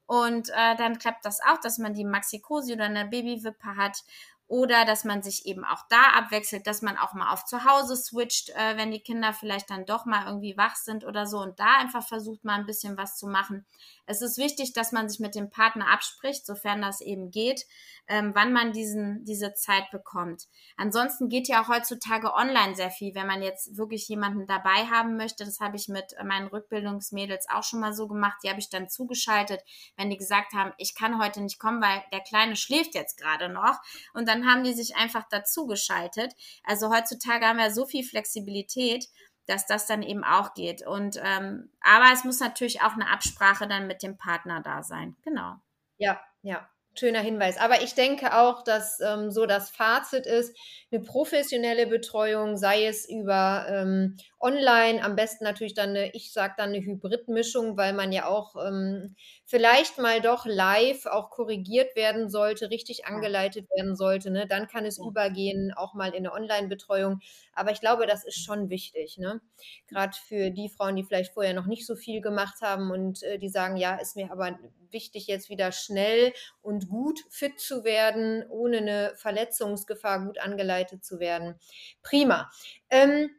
[0.05, 4.03] Und äh, dann klappt das auch, dass man die Maxikosi oder eine Babywippe hat
[4.47, 7.95] oder dass man sich eben auch da abwechselt, dass man auch mal auf zu Hause
[7.95, 11.59] switcht, äh, wenn die Kinder vielleicht dann doch mal irgendwie wach sind oder so und
[11.59, 13.65] da einfach versucht mal ein bisschen was zu machen.
[14.07, 17.65] Es ist wichtig, dass man sich mit dem Partner abspricht, sofern das eben geht,
[18.07, 20.45] ähm, wann man diesen, diese Zeit bekommt.
[20.77, 25.17] Ansonsten geht ja auch heutzutage online sehr viel, wenn man jetzt wirklich jemanden dabei haben
[25.17, 25.43] möchte.
[25.43, 28.37] Das habe ich mit meinen Rückbildungsmädels auch schon mal so gemacht.
[28.43, 29.61] Die habe ich dann zugeschaltet,
[29.97, 33.49] wenn die gesagt haben, ich kann heute nicht kommen, weil der Kleine schläft jetzt gerade
[33.49, 33.77] noch.
[34.13, 36.33] Und dann haben die sich einfach dazugeschaltet.
[36.63, 39.09] Also heutzutage haben wir so viel Flexibilität
[39.47, 40.85] dass das dann eben auch geht.
[40.85, 45.15] Und ähm, aber es muss natürlich auch eine Absprache dann mit dem Partner da sein.
[45.23, 45.55] Genau.
[45.97, 46.69] Ja, ja.
[46.97, 47.57] Schöner Hinweis.
[47.57, 50.55] Aber ich denke auch, dass ähm, so das Fazit ist,
[50.91, 56.53] eine professionelle Betreuung, sei es über ähm, online, am besten natürlich dann eine, ich sage
[56.57, 62.29] dann eine Hybridmischung, weil man ja auch ähm, vielleicht mal doch live auch korrigiert werden
[62.29, 64.31] sollte, richtig angeleitet werden sollte.
[64.31, 64.47] Ne?
[64.47, 67.19] Dann kann es übergehen, auch mal in eine Online-Betreuung.
[67.53, 69.17] Aber ich glaube, das ist schon wichtig.
[69.17, 69.41] Ne?
[69.87, 73.39] Gerade für die Frauen, die vielleicht vorher noch nicht so viel gemacht haben und äh,
[73.39, 74.57] die sagen, ja, ist mir aber
[74.93, 81.19] wichtig, jetzt wieder schnell und gut fit zu werden, ohne eine Verletzungsgefahr gut angeleitet zu
[81.19, 81.59] werden.
[82.01, 82.49] Prima.
[82.89, 83.29] Ähm,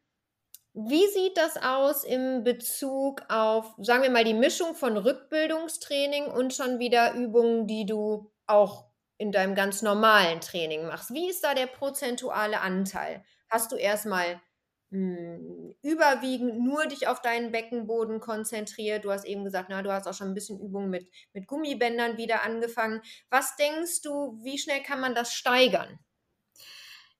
[0.74, 6.54] wie sieht das aus im Bezug auf, sagen wir mal, die Mischung von Rückbildungstraining und
[6.54, 11.12] schon wieder Übungen, die du auch in deinem ganz normalen Training machst?
[11.12, 13.24] Wie ist da der prozentuale Anteil?
[13.48, 14.40] Hast du erstmal
[14.90, 19.04] hm, überwiegend nur dich auf deinen Beckenboden konzentriert?
[19.04, 22.16] Du hast eben gesagt, na, du hast auch schon ein bisschen Übungen mit, mit Gummibändern
[22.16, 23.02] wieder angefangen.
[23.30, 25.98] Was denkst du, wie schnell kann man das steigern?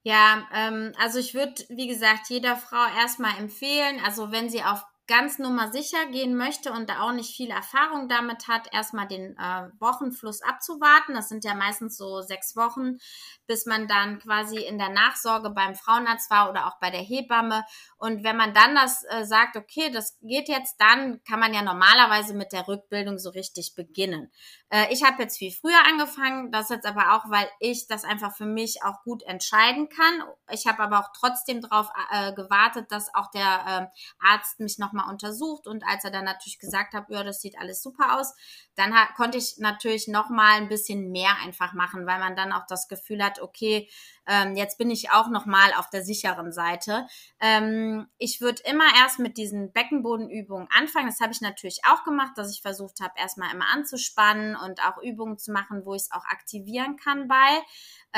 [0.02, 4.84] Ja, ähm, also ich würde, wie gesagt, jeder Frau erstmal empfehlen, also wenn sie auf
[5.08, 9.36] ganz nummer sicher gehen möchte und da auch nicht viel Erfahrung damit hat, erstmal den
[9.38, 11.14] äh, Wochenfluss abzuwarten.
[11.14, 12.98] Das sind ja meistens so sechs Wochen,
[13.46, 17.64] bis man dann quasi in der Nachsorge beim Frauenarzt war oder auch bei der Hebamme.
[17.98, 21.62] Und wenn man dann das äh, sagt, okay, das geht jetzt, dann kann man ja
[21.62, 24.30] normalerweise mit der Rückbildung so richtig beginnen.
[24.70, 28.36] Äh, ich habe jetzt viel früher angefangen, das jetzt aber auch, weil ich das einfach
[28.36, 30.22] für mich auch gut entscheiden kann.
[30.50, 35.10] Ich habe aber auch trotzdem darauf äh, gewartet, dass auch der äh, Arzt mich nochmal
[35.10, 38.32] untersucht und als er dann natürlich gesagt hat, ja, das sieht alles super aus,
[38.76, 42.86] dann konnte ich natürlich nochmal ein bisschen mehr einfach machen, weil man dann auch das
[42.86, 43.88] Gefühl hat, okay,
[44.28, 47.06] ähm, jetzt bin ich auch nochmal auf der sicheren Seite.
[47.40, 51.06] Ähm, ich würde immer erst mit diesen Beckenbodenübungen anfangen.
[51.06, 55.02] Das habe ich natürlich auch gemacht, dass ich versucht habe, erstmal immer anzuspannen und auch
[55.02, 57.62] Übungen zu machen, wo ich es auch aktivieren kann bei.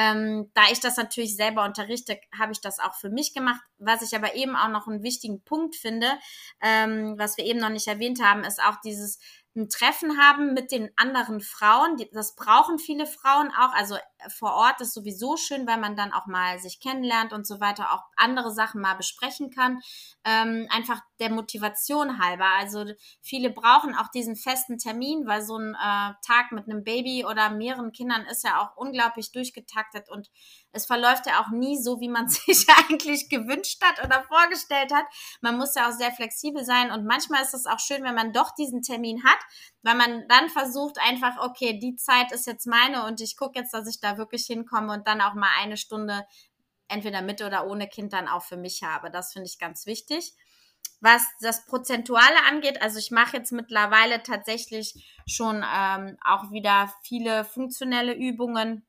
[0.01, 3.61] Ähm, da ich das natürlich selber unterrichte, habe ich das auch für mich gemacht.
[3.77, 6.07] Was ich aber eben auch noch einen wichtigen Punkt finde,
[6.63, 9.19] ähm, was wir eben noch nicht erwähnt haben, ist auch dieses
[9.57, 11.97] ein Treffen haben mit den anderen Frauen.
[12.13, 13.73] Das brauchen viele Frauen auch.
[13.73, 17.47] Also äh, vor Ort ist sowieso schön, weil man dann auch mal sich kennenlernt und
[17.47, 19.81] so weiter, auch andere Sachen mal besprechen kann.
[20.25, 22.47] Ähm, einfach der Motivation halber.
[22.59, 22.85] Also
[23.23, 27.51] viele brauchen auch diesen festen Termin, weil so ein äh, Tag mit einem Baby oder
[27.51, 30.31] mehreren Kindern ist ja auch unglaublich durchgetaktet und
[30.73, 35.05] es verläuft ja auch nie so, wie man sich eigentlich gewünscht hat oder vorgestellt hat.
[35.41, 38.33] Man muss ja auch sehr flexibel sein und manchmal ist es auch schön, wenn man
[38.33, 39.39] doch diesen Termin hat,
[39.83, 43.75] weil man dann versucht einfach, okay, die Zeit ist jetzt meine und ich gucke jetzt,
[43.75, 46.25] dass ich da wirklich hinkomme und dann auch mal eine Stunde
[46.89, 49.11] entweder mit oder ohne Kind dann auch für mich habe.
[49.11, 50.35] Das finde ich ganz wichtig.
[51.01, 57.45] Was das Prozentuale angeht, also ich mache jetzt mittlerweile tatsächlich schon ähm, auch wieder viele
[57.45, 58.87] funktionelle Übungen.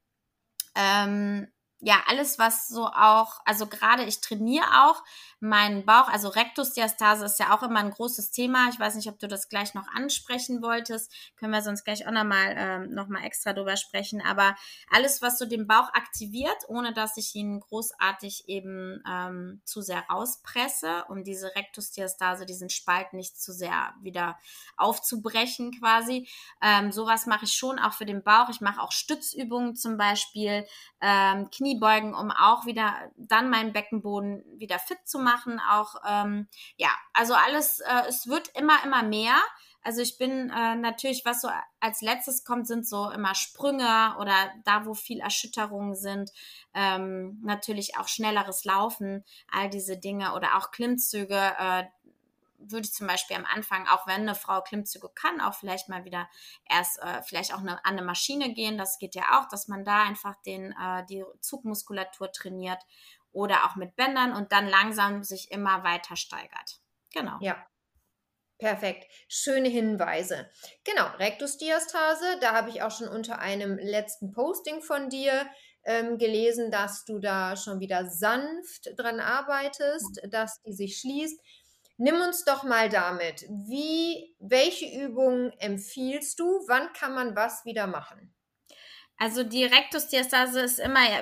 [0.75, 1.47] Ähm,
[1.83, 5.03] ja, alles, was so auch, also gerade ich trainiere auch
[5.39, 8.69] meinen Bauch, also Rektusdiastase ist ja auch immer ein großes Thema.
[8.69, 11.11] Ich weiß nicht, ob du das gleich noch ansprechen wolltest.
[11.37, 14.21] Können wir sonst gleich auch nochmal ähm, noch extra drüber sprechen.
[14.21, 14.55] Aber
[14.91, 20.03] alles, was so den Bauch aktiviert, ohne dass ich ihn großartig eben ähm, zu sehr
[20.07, 24.37] rauspresse, um diese Rektusdiastase, diesen Spalt nicht zu sehr wieder
[24.77, 26.29] aufzubrechen quasi.
[26.61, 28.49] Ähm, sowas mache ich schon auch für den Bauch.
[28.49, 30.67] Ich mache auch Stützübungen zum Beispiel,
[31.01, 36.89] ähm, Kniebeugen, um auch wieder dann meinen Beckenboden wieder fit zu machen auch ähm, ja,
[37.13, 39.35] also alles, äh, es wird immer, immer mehr.
[39.83, 44.51] Also ich bin äh, natürlich, was so als letztes kommt, sind so immer Sprünge oder
[44.63, 46.29] da, wo viel Erschütterungen sind,
[46.75, 51.35] ähm, natürlich auch schnelleres Laufen, all diese Dinge oder auch Klimmzüge.
[51.57, 51.85] Äh,
[52.61, 56.05] würde ich zum Beispiel am Anfang, auch wenn eine Frau Klimmzüge kann, auch vielleicht mal
[56.05, 56.29] wieder
[56.69, 58.77] erst äh, vielleicht auch eine, an eine Maschine gehen.
[58.77, 62.81] Das geht ja auch, dass man da einfach den, äh, die Zugmuskulatur trainiert
[63.31, 66.81] oder auch mit Bändern und dann langsam sich immer weiter steigert.
[67.13, 67.37] Genau.
[67.41, 67.65] Ja.
[68.57, 69.07] Perfekt.
[69.27, 70.47] Schöne Hinweise.
[70.83, 75.49] Genau, Rektusdiastase, da habe ich auch schon unter einem letzten Posting von dir
[75.83, 81.39] ähm, gelesen, dass du da schon wieder sanft dran arbeitest, dass die sich schließt.
[82.03, 83.45] Nimm uns doch mal damit.
[83.47, 86.45] Wie, welche Übungen empfiehlst du?
[86.67, 88.33] Wann kann man was wieder machen?
[89.17, 91.21] Also die Rektusdiastase ist immer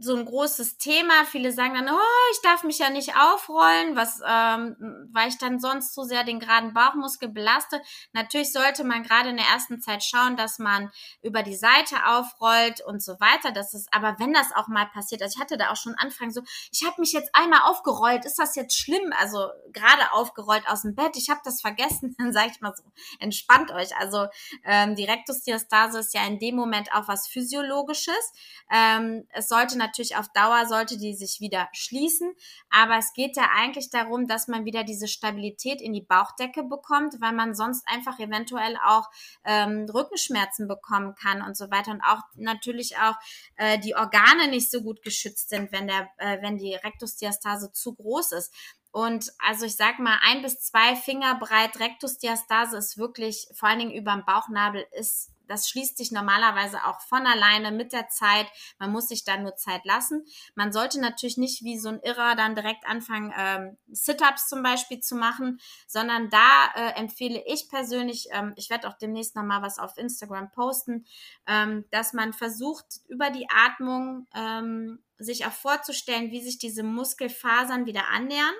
[0.00, 1.24] so ein großes Thema.
[1.24, 4.76] Viele sagen dann, oh, ich darf mich ja nicht aufrollen, was, ähm,
[5.12, 7.80] weil ich dann sonst zu sehr den geraden Bauchmuskel belaste.
[8.12, 12.80] Natürlich sollte man gerade in der ersten Zeit schauen, dass man über die Seite aufrollt
[12.86, 13.50] und so weiter.
[13.50, 16.30] Das ist, aber wenn das auch mal passiert, also ich hatte da auch schon Anfang
[16.30, 19.12] so, ich habe mich jetzt einmal aufgerollt, ist das jetzt schlimm?
[19.18, 22.84] Also gerade aufgerollt aus dem Bett, ich habe das vergessen, dann sage ich mal so,
[23.18, 23.96] entspannt euch.
[23.96, 24.26] Also
[24.64, 28.32] ähm, die Rektusdiastase ist ja in dem Moment auch was Physiologisches.
[28.70, 32.32] Ähm, es sollte natürlich natürlich auf Dauer sollte die sich wieder schließen.
[32.70, 37.20] Aber es geht ja eigentlich darum, dass man wieder diese Stabilität in die Bauchdecke bekommt,
[37.20, 39.08] weil man sonst einfach eventuell auch
[39.44, 41.90] ähm, Rückenschmerzen bekommen kann und so weiter.
[41.90, 43.16] Und auch natürlich auch
[43.56, 47.94] äh, die Organe nicht so gut geschützt sind, wenn der, äh, wenn die Rektusdiastase zu
[47.94, 48.54] groß ist.
[48.90, 53.80] Und also ich sag mal, ein bis zwei Finger breit Rektusdiastase ist wirklich, vor allen
[53.80, 58.46] Dingen über dem Bauchnabel, ist das schließt sich normalerweise auch von alleine mit der Zeit.
[58.78, 60.24] Man muss sich dann nur Zeit lassen.
[60.54, 65.00] Man sollte natürlich nicht wie so ein Irrer dann direkt anfangen, ähm, Sit-ups zum Beispiel
[65.00, 69.78] zu machen, sondern da äh, empfehle ich persönlich, ähm, ich werde auch demnächst nochmal was
[69.78, 71.06] auf Instagram posten,
[71.46, 77.86] ähm, dass man versucht, über die Atmung ähm, sich auch vorzustellen, wie sich diese Muskelfasern
[77.86, 78.54] wieder annähern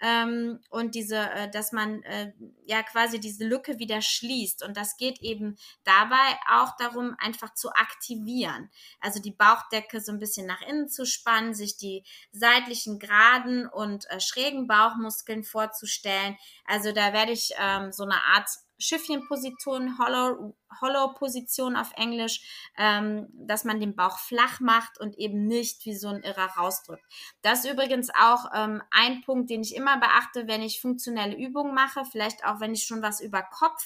[0.00, 2.32] ähm, und diese, äh, dass man äh,
[2.64, 4.64] ja quasi diese Lücke wieder schließt.
[4.64, 8.70] Und das geht eben dabei auch darum, einfach zu aktivieren.
[9.00, 14.10] Also die Bauchdecke so ein bisschen nach innen zu spannen, sich die seitlichen geraden und
[14.10, 16.36] äh, schrägen Bauchmuskeln vorzustellen.
[16.64, 23.28] Also da werde ich ähm, so eine Art Schiffchenposition, Hollow, Hollow Position auf Englisch, ähm,
[23.32, 27.04] dass man den Bauch flach macht und eben nicht wie so ein Irrer rausdrückt.
[27.42, 31.74] Das ist übrigens auch ähm, ein Punkt, den ich immer beachte, wenn ich funktionelle Übungen
[31.74, 33.82] mache, vielleicht auch wenn ich schon was über Kopf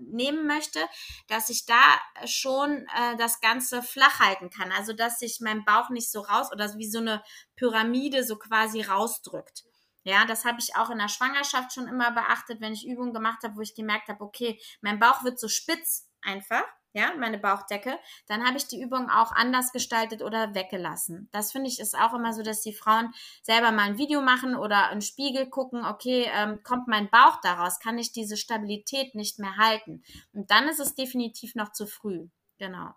[0.00, 0.80] nehmen möchte,
[1.28, 1.80] dass ich da
[2.24, 4.72] schon äh, das Ganze flach halten kann.
[4.72, 7.22] Also dass sich mein Bauch nicht so raus oder wie so eine
[7.56, 9.64] Pyramide so quasi rausdrückt.
[10.04, 13.42] Ja, das habe ich auch in der Schwangerschaft schon immer beachtet, wenn ich Übungen gemacht
[13.42, 17.98] habe, wo ich gemerkt habe, okay, mein Bauch wird so spitz einfach, ja, meine Bauchdecke,
[18.28, 21.28] dann habe ich die Übung auch anders gestaltet oder weggelassen.
[21.32, 23.12] Das finde ich ist auch immer so, dass die Frauen
[23.42, 27.80] selber mal ein Video machen oder einen Spiegel gucken, okay, ähm, kommt mein Bauch daraus,
[27.80, 30.04] kann ich diese Stabilität nicht mehr halten.
[30.32, 32.28] Und dann ist es definitiv noch zu früh.
[32.58, 32.94] Genau.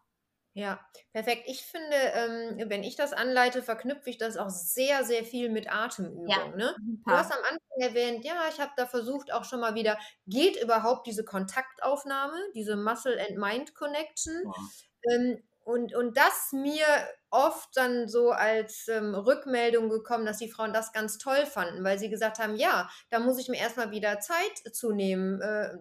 [0.58, 0.80] Ja,
[1.14, 1.44] perfekt.
[1.46, 5.72] Ich finde, ähm, wenn ich das anleite, verknüpfe ich das auch sehr, sehr viel mit
[5.72, 6.30] Atemübungen.
[6.30, 6.76] Ja, ne?
[7.06, 10.60] Du hast am Anfang erwähnt, ja, ich habe da versucht auch schon mal wieder, geht
[10.60, 14.34] überhaupt diese Kontaktaufnahme, diese Muscle and Mind Connection?
[14.46, 15.14] Ja.
[15.14, 16.86] Ähm, und, und das mir
[17.30, 22.00] oft dann so als ähm, Rückmeldung gekommen, dass die Frauen das ganz toll fanden, weil
[22.00, 25.78] sie gesagt haben, ja, da muss ich mir erstmal wieder Zeit zu nehmen, äh,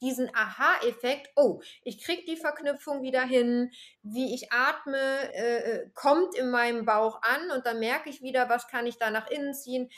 [0.00, 3.70] diesen Aha-Effekt, oh, ich kriege die Verknüpfung wieder hin,
[4.02, 4.98] wie ich atme,
[5.34, 8.98] äh, äh, kommt in meinem Bauch an und dann merke ich wieder, was kann ich
[8.98, 9.88] da nach innen ziehen.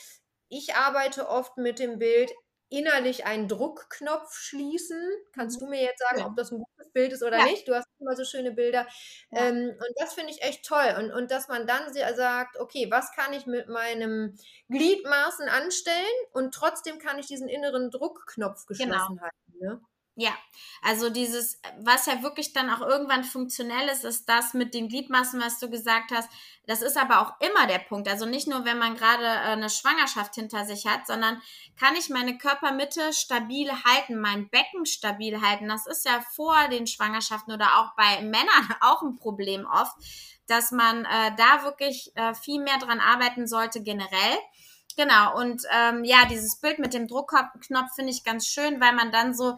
[0.49, 2.31] Ich arbeite oft mit dem Bild,
[2.71, 5.01] innerlich einen Druckknopf schließen.
[5.33, 5.67] Kannst mhm.
[5.67, 7.45] du mir jetzt sagen, ob das ein gutes Bild ist oder ja.
[7.45, 7.67] nicht?
[7.67, 8.87] Du hast immer so schöne Bilder.
[9.31, 9.47] Ja.
[9.47, 10.95] Ähm, und das finde ich echt toll.
[10.99, 14.37] Und, und dass man dann sagt, okay, was kann ich mit meinem
[14.69, 15.97] Gliedmaßen anstellen
[16.33, 19.23] und trotzdem kann ich diesen inneren Druckknopf geschlossen genau.
[19.23, 19.48] halten.
[19.61, 19.81] Ne?
[20.21, 20.33] Ja,
[20.83, 25.41] also dieses, was ja wirklich dann auch irgendwann funktionell ist, ist das mit den Gliedmaßen,
[25.41, 26.29] was du gesagt hast.
[26.67, 28.09] Das ist aber auch immer der Punkt.
[28.09, 31.41] Also nicht nur, wenn man gerade äh, eine Schwangerschaft hinter sich hat, sondern
[31.79, 35.69] kann ich meine Körpermitte stabil halten, mein Becken stabil halten.
[35.69, 39.95] Das ist ja vor den Schwangerschaften oder auch bei Männern auch ein Problem oft,
[40.49, 44.37] dass man äh, da wirklich äh, viel mehr dran arbeiten sollte generell.
[44.99, 49.13] Genau, und ähm, ja, dieses Bild mit dem Druckknopf finde ich ganz schön, weil man
[49.13, 49.57] dann so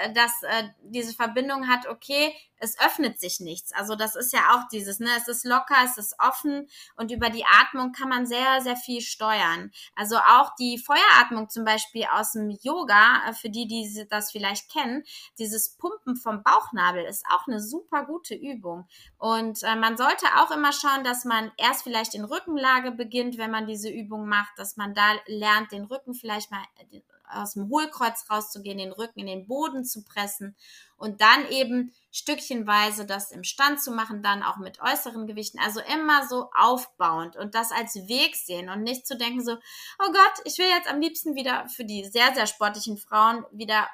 [0.00, 3.72] äh, dass äh, diese Verbindung hat, okay, es öffnet sich nichts.
[3.72, 7.28] Also das ist ja auch dieses, ne, es ist locker, es ist offen und über
[7.28, 9.72] die Atmung kann man sehr, sehr viel steuern.
[9.96, 14.70] Also auch die Feueratmung zum Beispiel aus dem Yoga, äh, für die, die das vielleicht
[14.70, 15.02] kennen,
[15.38, 18.86] dieses Pumpen vom Bauchnabel ist auch eine super gute Übung.
[19.18, 23.50] Und äh, man sollte auch immer schauen, dass man erst vielleicht in Rückenlage beginnt, wenn
[23.50, 27.68] man diese Übung macht, dass man da lernt, den Rücken vielleicht mal äh, aus dem
[27.68, 30.56] Hohlkreuz rauszugehen, den Rücken in den Boden zu pressen
[30.96, 35.58] und dann eben stückchenweise das im Stand zu machen, dann auch mit äußeren Gewichten.
[35.58, 40.12] Also immer so aufbauend und das als Weg sehen und nicht zu denken so, oh
[40.12, 43.88] Gott, ich will jetzt am liebsten wieder für die sehr, sehr sportlichen Frauen wieder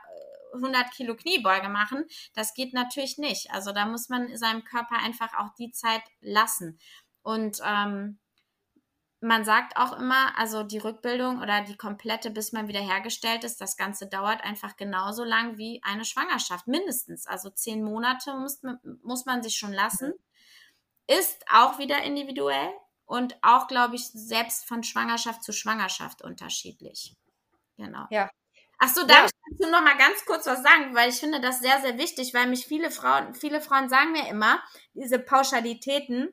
[0.54, 2.04] 100 äh, Kilo Kniebeuge machen.
[2.34, 3.50] Das geht natürlich nicht.
[3.52, 6.78] Also da muss man seinem Körper einfach auch die Zeit lassen.
[7.22, 8.18] Und ähm,
[9.20, 13.60] man sagt auch immer, also die Rückbildung oder die komplette, bis man wieder hergestellt ist,
[13.60, 17.26] das Ganze dauert einfach genauso lang wie eine Schwangerschaft, mindestens.
[17.26, 18.60] Also zehn Monate muss,
[19.02, 20.12] muss man sich schon lassen.
[21.08, 22.70] Ist auch wieder individuell
[23.06, 27.16] und auch, glaube ich, selbst von Schwangerschaft zu Schwangerschaft unterschiedlich.
[27.76, 28.06] Genau.
[28.10, 28.30] Ja.
[28.78, 29.26] Ach so, darf ja.
[29.26, 32.34] ich dazu noch mal ganz kurz was sagen, weil ich finde das sehr, sehr wichtig,
[32.34, 34.62] weil mich viele Frauen, viele Frauen sagen mir immer,
[34.94, 36.28] diese Pauschalitäten,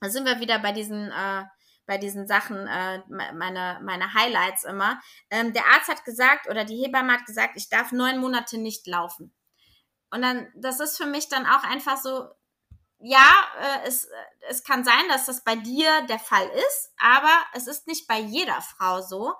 [0.00, 1.44] da sind wir wieder bei diesen äh,
[1.86, 5.00] bei diesen Sachen äh, meine, meine Highlights immer.
[5.30, 8.86] Ähm, der Arzt hat gesagt oder die Hebamme hat gesagt, ich darf neun Monate nicht
[8.86, 9.34] laufen.
[10.10, 12.28] Und dann, das ist für mich dann auch einfach so,
[12.98, 14.08] ja, äh, es,
[14.48, 18.18] es kann sein, dass das bei dir der Fall ist, aber es ist nicht bei
[18.18, 19.34] jeder Frau so.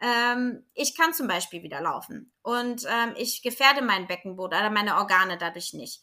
[0.00, 4.96] Ähm, ich kann zum Beispiel wieder laufen und ähm, ich gefährde meinen Beckenboden oder meine
[4.96, 6.02] Organe dadurch nicht.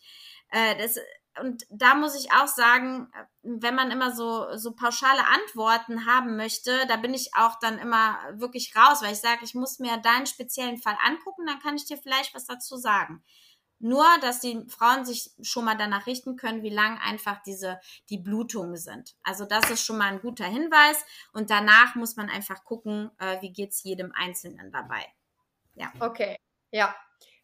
[0.49, 0.97] Äh, das,
[1.39, 6.85] und da muss ich auch sagen, wenn man immer so, so pauschale Antworten haben möchte,
[6.87, 10.25] da bin ich auch dann immer wirklich raus, weil ich sage, ich muss mir deinen
[10.27, 13.23] speziellen Fall angucken, dann kann ich dir vielleicht was dazu sagen.
[13.79, 18.17] Nur, dass die Frauen sich schon mal danach richten können, wie lang einfach diese, die
[18.17, 19.15] Blutungen sind.
[19.23, 21.03] Also das ist schon mal ein guter Hinweis.
[21.33, 25.05] Und danach muss man einfach gucken, äh, wie geht's jedem Einzelnen dabei.
[25.75, 25.91] Ja.
[25.99, 26.37] Okay.
[26.71, 26.95] Ja,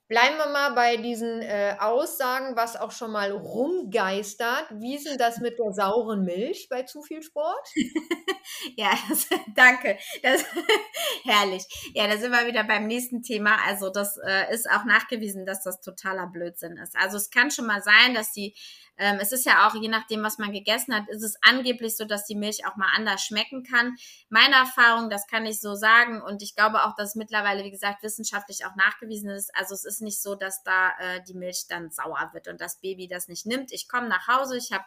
[0.09, 4.65] Bleiben wir mal bei diesen äh, Aussagen, was auch schon mal rumgeistert.
[4.71, 7.69] Wie ist denn das mit der sauren Milch bei zu viel Sport?
[8.75, 9.99] ja, das, danke.
[10.23, 10.43] Das,
[11.23, 11.63] herrlich.
[11.93, 13.57] Ja, da sind wir wieder beim nächsten Thema.
[13.67, 16.95] Also das äh, ist auch nachgewiesen, dass das totaler Blödsinn ist.
[16.97, 18.55] Also es kann schon mal sein, dass die
[18.99, 22.03] ähm, es ist ja auch, je nachdem, was man gegessen hat, ist es angeblich so,
[22.03, 23.95] dass die Milch auch mal anders schmecken kann.
[24.27, 28.03] Meine Erfahrung, das kann ich so sagen und ich glaube auch, dass mittlerweile, wie gesagt,
[28.03, 29.55] wissenschaftlich auch nachgewiesen ist.
[29.55, 32.81] Also es ist nicht so, dass da äh, die Milch dann sauer wird und das
[32.81, 33.71] Baby das nicht nimmt.
[33.71, 34.83] Ich komme nach Hause, ich habe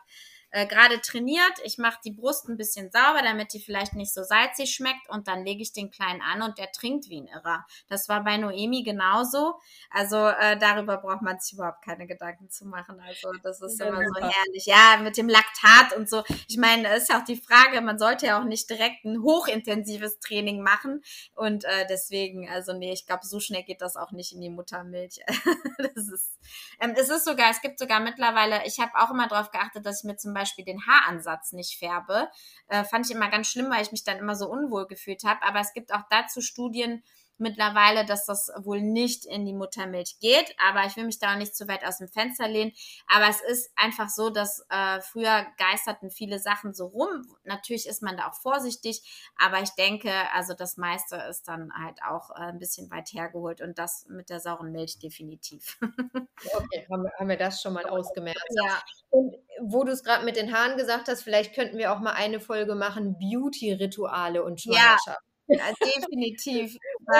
[0.53, 1.53] äh, gerade trainiert.
[1.65, 5.27] Ich mache die Brust ein bisschen sauber, damit die vielleicht nicht so salzig schmeckt und
[5.27, 7.67] dann lege ich den Kleinen an und der trinkt wie ein Irrer.
[7.89, 9.59] Das war bei Noemi genauso.
[9.91, 13.01] Also äh, darüber braucht man sich überhaupt keine Gedanken zu machen.
[13.01, 14.67] Also das ist ja, immer so herrlich.
[14.67, 16.23] Ja, mit dem Laktat und so.
[16.49, 20.21] Ich meine, ist ja auch die Frage, man sollte ja auch nicht direkt ein hochintensives
[20.21, 21.03] Training machen
[21.35, 24.51] und äh, deswegen, also nee, ich glaube, so schnell geht das auch nicht in die
[24.51, 25.21] Muttermilch.
[25.79, 26.39] das ist,
[26.79, 30.03] ähm, es ist sogar, es gibt sogar mittlerweile, ich habe auch immer darauf geachtet, dass
[30.03, 32.29] ich mir zum Beispiel Beispiel den Haaransatz nicht färbe.
[32.69, 35.43] Äh, fand ich immer ganz schlimm, weil ich mich dann immer so unwohl gefühlt habe.
[35.43, 37.03] Aber es gibt auch dazu Studien,
[37.43, 40.55] mittlerweile, dass das wohl nicht in die Muttermilch geht.
[40.67, 42.73] Aber ich will mich da auch nicht zu weit aus dem Fenster lehnen.
[43.09, 47.27] Aber es ist einfach so, dass äh, früher geisterten viele Sachen so rum.
[47.45, 49.03] Natürlich ist man da auch vorsichtig,
[49.39, 53.61] aber ich denke, also das meiste ist dann halt auch äh, ein bisschen weit hergeholt
[53.61, 55.79] und das mit der sauren Milch definitiv.
[55.83, 58.39] okay, haben wir, haben wir das schon mal ausgemerzt.
[58.51, 58.83] Ja.
[59.11, 62.13] Und wo du es gerade mit den Haaren gesagt hast, vielleicht könnten wir auch mal
[62.13, 65.07] eine Folge machen, Beauty-Rituale und Schwangerschaft.
[65.07, 65.17] Ja.
[65.49, 66.77] Ja, definitiv.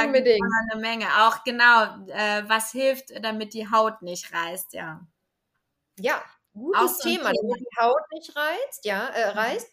[0.07, 0.47] Unbedingt.
[0.71, 1.07] Eine Menge.
[1.21, 5.01] Auch genau, äh, was hilft, damit die Haut nicht reißt, ja.
[5.99, 6.23] Ja,
[6.55, 9.39] gutes so Thema, damit die Haut nicht reißt, ja, äh, mhm.
[9.39, 9.71] reißt.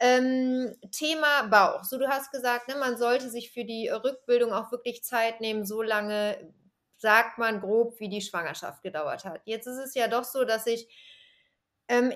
[0.00, 1.84] Ähm, Thema Bauch.
[1.84, 5.64] So, du hast gesagt, ne, man sollte sich für die Rückbildung auch wirklich Zeit nehmen,
[5.64, 6.52] so lange
[6.98, 9.42] sagt man grob, wie die Schwangerschaft gedauert hat.
[9.44, 10.88] Jetzt ist es ja doch so, dass ich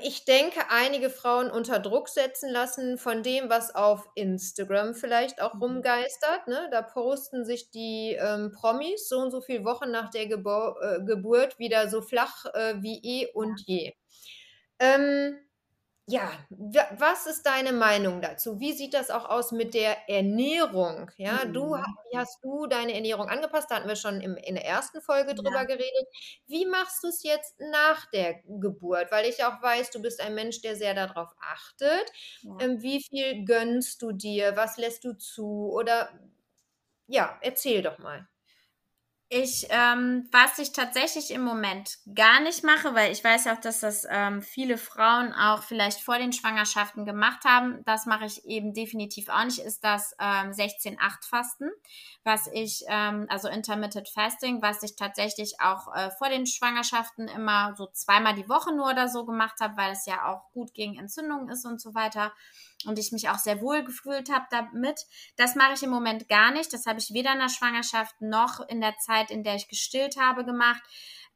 [0.00, 5.54] ich denke, einige Frauen unter Druck setzen lassen von dem, was auf Instagram vielleicht auch
[5.54, 5.62] mhm.
[5.62, 6.48] rumgeistert.
[6.48, 6.68] Ne?
[6.70, 11.04] Da posten sich die ähm, Promis so und so viele Wochen nach der Gebur äh,
[11.04, 13.92] Geburt wieder so flach äh, wie eh und je.
[14.78, 15.38] Ähm,
[16.08, 18.60] ja, was ist deine Meinung dazu?
[18.60, 21.10] Wie sieht das auch aus mit der Ernährung?
[21.16, 21.96] Ja, du, Mhm.
[22.12, 23.70] wie hast du deine Ernährung angepasst?
[23.70, 25.66] Da hatten wir schon im, in der ersten Folge drüber Ja.
[25.66, 26.06] geredet.
[26.46, 29.10] Wie machst du es jetzt nach der Geburt?
[29.10, 32.12] Weil ich auch weiß, du bist ein Mensch, der sehr darauf achtet.
[32.42, 32.60] Ja.
[32.60, 34.56] Ähm, wie viel gönnst du dir?
[34.56, 35.72] Was lässt du zu?
[35.72, 36.10] Oder
[37.08, 38.28] ja, erzähl doch mal.
[39.28, 43.80] Ich, ähm, was ich tatsächlich im Moment gar nicht mache, weil ich weiß auch, dass
[43.80, 48.72] das ähm, viele Frauen auch vielleicht vor den Schwangerschaften gemacht haben, das mache ich eben
[48.72, 51.68] definitiv auch nicht, ist das ähm, 16-8-Fasten,
[52.22, 57.74] was ich, ähm, also Intermittent Fasting, was ich tatsächlich auch äh, vor den Schwangerschaften immer
[57.76, 61.00] so zweimal die Woche nur oder so gemacht habe, weil es ja auch gut gegen
[61.00, 62.32] Entzündungen ist und so weiter
[62.86, 65.00] und ich mich auch sehr wohl gefühlt habe damit.
[65.36, 66.72] Das mache ich im Moment gar nicht.
[66.72, 70.16] Das habe ich weder in der Schwangerschaft noch in der Zeit, in der ich gestillt
[70.18, 70.82] habe, gemacht.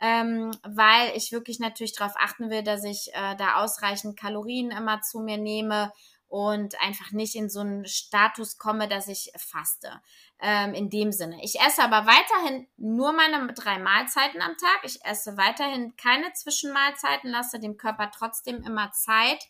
[0.03, 5.03] Ähm, weil ich wirklich natürlich darauf achten will, dass ich äh, da ausreichend Kalorien immer
[5.03, 5.93] zu mir nehme
[6.31, 10.01] und einfach nicht in so einen Status komme, dass ich faste.
[10.41, 11.39] Ähm, in dem Sinne.
[11.43, 14.81] Ich esse aber weiterhin nur meine drei Mahlzeiten am Tag.
[14.85, 19.45] Ich esse weiterhin keine Zwischenmahlzeiten, lasse dem Körper trotzdem immer Zeit,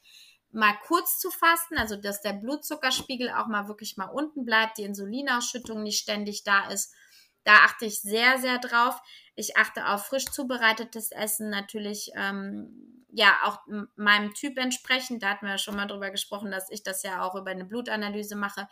[0.52, 4.84] mal kurz zu fasten, also dass der Blutzuckerspiegel auch mal wirklich mal unten bleibt, die
[4.84, 6.92] Insulinausschüttung nicht ständig da ist.
[7.44, 9.00] Da achte ich sehr, sehr drauf.
[9.34, 13.58] Ich achte auf frisch zubereitetes Essen, natürlich ähm, ja auch
[13.96, 15.22] meinem Typ entsprechend.
[15.22, 17.64] Da hatten wir ja schon mal drüber gesprochen, dass ich das ja auch über eine
[17.64, 18.68] Blutanalyse mache.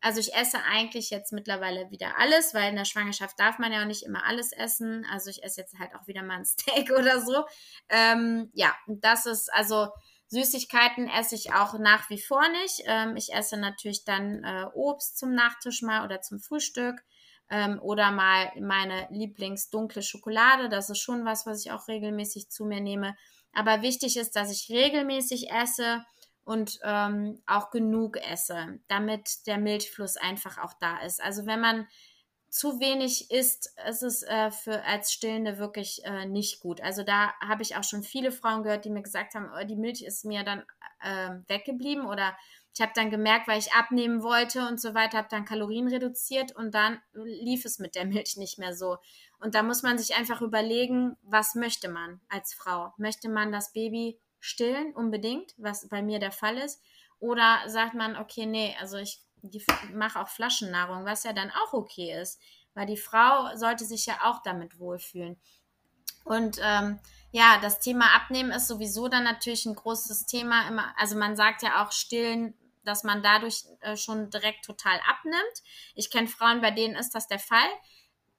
[0.00, 3.82] Also ich esse eigentlich jetzt mittlerweile wieder alles, weil in der Schwangerschaft darf man ja
[3.82, 5.04] auch nicht immer alles essen.
[5.10, 7.44] Also ich esse jetzt halt auch wieder mal ein Steak oder so.
[7.88, 9.88] Ähm, ja, das ist also
[10.28, 12.82] Süßigkeiten esse ich auch nach wie vor nicht.
[12.84, 17.02] Ähm, ich esse natürlich dann äh, Obst zum Nachtisch mal oder zum Frühstück
[17.50, 20.68] ähm, oder mal meine Lieblingsdunkle Schokolade.
[20.68, 23.16] Das ist schon was, was ich auch regelmäßig zu mir nehme.
[23.52, 26.04] Aber wichtig ist, dass ich regelmäßig esse
[26.44, 31.22] und ähm, auch genug esse, damit der Milchfluss einfach auch da ist.
[31.22, 31.86] Also wenn man
[32.50, 36.80] zu wenig isst, ist es äh, für als Stillende wirklich äh, nicht gut.
[36.80, 39.76] Also da habe ich auch schon viele Frauen gehört, die mir gesagt haben, oh, die
[39.76, 40.64] Milch ist mir dann
[41.00, 42.36] äh, weggeblieben oder
[42.74, 46.54] ich habe dann gemerkt, weil ich abnehmen wollte und so weiter, habe dann Kalorien reduziert
[46.54, 48.98] und dann lief es mit der Milch nicht mehr so.
[49.40, 52.92] Und da muss man sich einfach überlegen, was möchte man als Frau?
[52.96, 56.80] Möchte man das Baby stillen unbedingt, was bei mir der Fall ist?
[57.18, 59.20] Oder sagt man, okay, nee, also ich
[59.92, 62.40] mache auch Flaschennahrung, was ja dann auch okay ist,
[62.74, 65.40] weil die Frau sollte sich ja auch damit wohlfühlen.
[66.24, 66.98] Und ähm,
[67.30, 70.68] ja, das Thema Abnehmen ist sowieso dann natürlich ein großes Thema.
[70.68, 75.62] Immer, also man sagt ja auch stillen, dass man dadurch äh, schon direkt total abnimmt.
[75.94, 77.68] Ich kenne Frauen, bei denen ist das der Fall.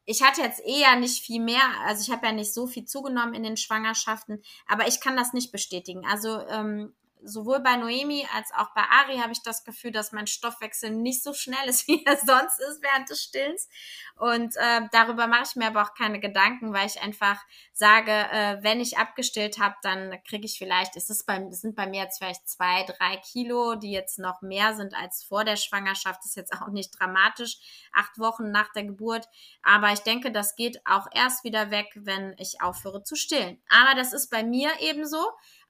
[0.05, 3.35] Ich hatte jetzt eher nicht viel mehr, also ich habe ja nicht so viel zugenommen
[3.35, 6.03] in den Schwangerschaften, aber ich kann das nicht bestätigen.
[6.07, 10.27] Also ähm, sowohl bei Noemi als auch bei Ari habe ich das Gefühl, dass mein
[10.27, 13.69] Stoffwechsel nicht so schnell ist, wie er sonst ist während des Stillens.
[14.15, 17.41] Und äh, darüber mache ich mir aber auch keine Gedanken, weil ich einfach
[17.73, 21.75] sage, äh, wenn ich abgestillt habe, dann kriege ich vielleicht, es ist bei, es sind
[21.75, 25.55] bei mir jetzt vielleicht zwei, drei Kilo, die jetzt noch mehr sind als vor der
[25.55, 26.19] Schwangerschaft.
[26.19, 27.57] Das ist jetzt auch nicht dramatisch,
[27.93, 29.27] acht Wochen nach der Geburt.
[29.63, 33.61] Aber ich denke, das geht auch erst wieder weg, wenn ich aufhöre zu stillen.
[33.69, 35.25] Aber das ist bei mir ebenso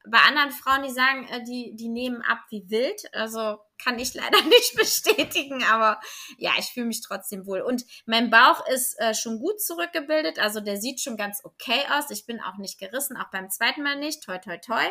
[0.08, 3.04] bei anderen Frauen, die sagen, äh, die, die nehmen ab wie wild.
[3.14, 6.00] Also kann ich leider nicht bestätigen, aber
[6.38, 7.62] ja, ich fühle mich trotzdem wohl.
[7.62, 12.12] Und mein Bauch ist äh, schon gut zurückgebildet, also der sieht schon ganz okay aus.
[12.12, 14.86] Ich bin auch nicht gerissen, auch beim zweiten Mal nicht, toi, toi, toi.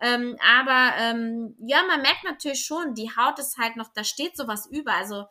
[0.00, 4.36] Ähm, aber ähm, ja, man merkt natürlich schon, die Haut ist halt noch, da steht
[4.36, 4.94] sowas über.
[4.94, 5.24] Also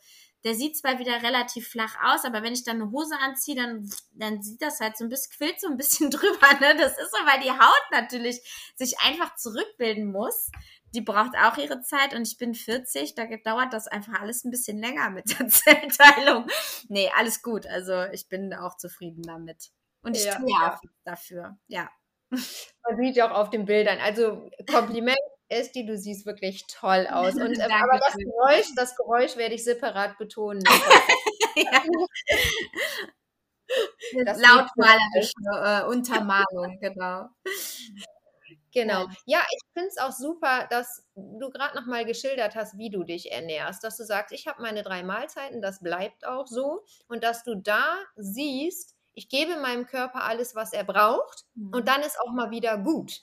[0.44, 3.90] der sieht zwar wieder relativ flach aus, aber wenn ich dann eine Hose anziehe, dann,
[4.14, 6.48] dann sieht das halt so ein bisschen, quillt so ein bisschen drüber.
[6.60, 6.76] Ne?
[6.78, 8.42] Das ist so, weil die Haut natürlich
[8.76, 10.50] sich einfach zurückbilden muss.
[10.94, 14.52] Die braucht auch ihre Zeit und ich bin 40, da dauert das einfach alles ein
[14.52, 16.48] bisschen länger mit der Zellteilung.
[16.90, 17.66] Nee, alles gut.
[17.68, 19.72] Also ich bin auch zufrieden damit.
[20.04, 20.74] Und ich ja, tue ja.
[20.74, 21.90] auch dafür, ja.
[22.32, 24.00] Man sieht ja auch auf den Bildern.
[24.00, 25.20] Also Kompliment
[25.52, 27.36] Esti, du siehst wirklich toll aus.
[27.36, 30.64] Und, ähm, aber das Geräusch, das Geräusch werde ich separat betonen.
[34.26, 35.34] das Lautmalerische
[35.64, 37.30] äh, Untermalung, genau.
[38.74, 39.08] Genau.
[39.26, 43.32] Ja, ich finde es auch super, dass du gerade nochmal geschildert hast, wie du dich
[43.32, 43.84] ernährst.
[43.84, 46.86] Dass du sagst, ich habe meine drei Mahlzeiten, das bleibt auch so.
[47.08, 51.44] Und dass du da siehst, ich gebe meinem Körper alles, was er braucht.
[51.56, 51.74] Mhm.
[51.74, 53.22] Und dann ist auch mal wieder gut.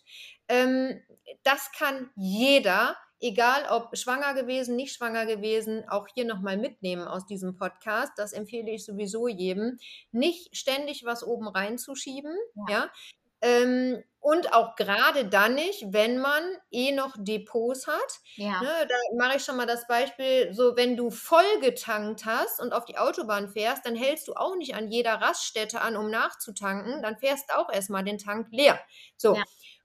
[0.48, 1.00] Ähm,
[1.42, 7.26] das kann jeder, egal ob schwanger gewesen, nicht schwanger gewesen, auch hier nochmal mitnehmen aus
[7.26, 8.12] diesem Podcast.
[8.16, 9.78] Das empfehle ich sowieso jedem.
[10.12, 12.36] Nicht ständig was oben reinzuschieben,
[12.68, 12.74] ja.
[12.74, 12.90] ja?
[13.40, 18.20] Ähm, und auch gerade dann nicht, wenn man eh noch Depots hat.
[18.34, 18.60] Ja.
[18.60, 22.72] Ne, da mache ich schon mal das Beispiel, so wenn du voll getankt hast und
[22.72, 27.00] auf die Autobahn fährst, dann hältst du auch nicht an jeder Raststätte an, um nachzutanken.
[27.00, 28.78] Dann fährst du auch erstmal den Tank leer.
[29.16, 29.36] So.
[29.36, 29.44] Ja.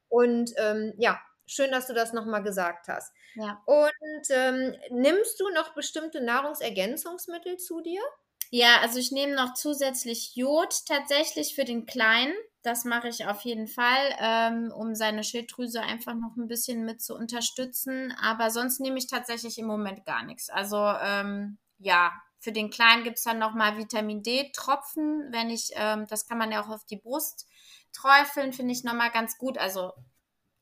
[0.09, 1.19] Und ähm, ja,
[1.53, 3.13] schön, dass du das nochmal gesagt hast.
[3.35, 3.61] Ja.
[3.65, 8.01] Und ähm, nimmst du noch bestimmte Nahrungsergänzungsmittel zu dir?
[8.55, 12.35] Ja, also ich nehme noch zusätzlich Jod tatsächlich für den Kleinen.
[12.61, 17.01] Das mache ich auf jeden Fall, ähm, um seine Schilddrüse einfach noch ein bisschen mit
[17.01, 18.15] zu unterstützen.
[18.21, 20.49] Aber sonst nehme ich tatsächlich im Moment gar nichts.
[20.51, 22.11] Also ähm, ja,
[22.43, 26.51] für den Kleinen gibt es dann nochmal Vitamin D-Tropfen, wenn ich, ähm, das kann man
[26.51, 27.47] ja auch auf die Brust
[27.93, 29.57] träufeln, finde ich nochmal ganz gut.
[29.57, 29.93] Also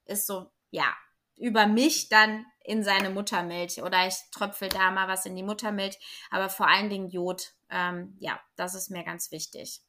[0.06, 0.94] ist so, ja,
[1.36, 5.98] über mich dann in seine Muttermilch oder ich tröpfel da mal was in die Muttermilch,
[6.30, 7.54] aber vor allen Dingen Jod.
[7.70, 9.82] Ähm, ja, das ist mir ganz wichtig.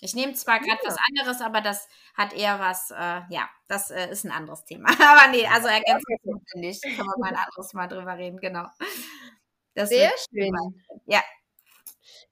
[0.00, 0.88] Ich nehme zwar gerade ja.
[0.90, 4.88] was anderes, aber das hat eher was, äh, ja, das äh, ist ein anderes Thema.
[4.92, 6.82] aber nee, also Ergänzungsmittel nicht.
[6.82, 8.66] Können wir mal ein anderes Mal drüber reden, genau.
[9.74, 10.54] Das Sehr schön.
[11.06, 11.22] Ja,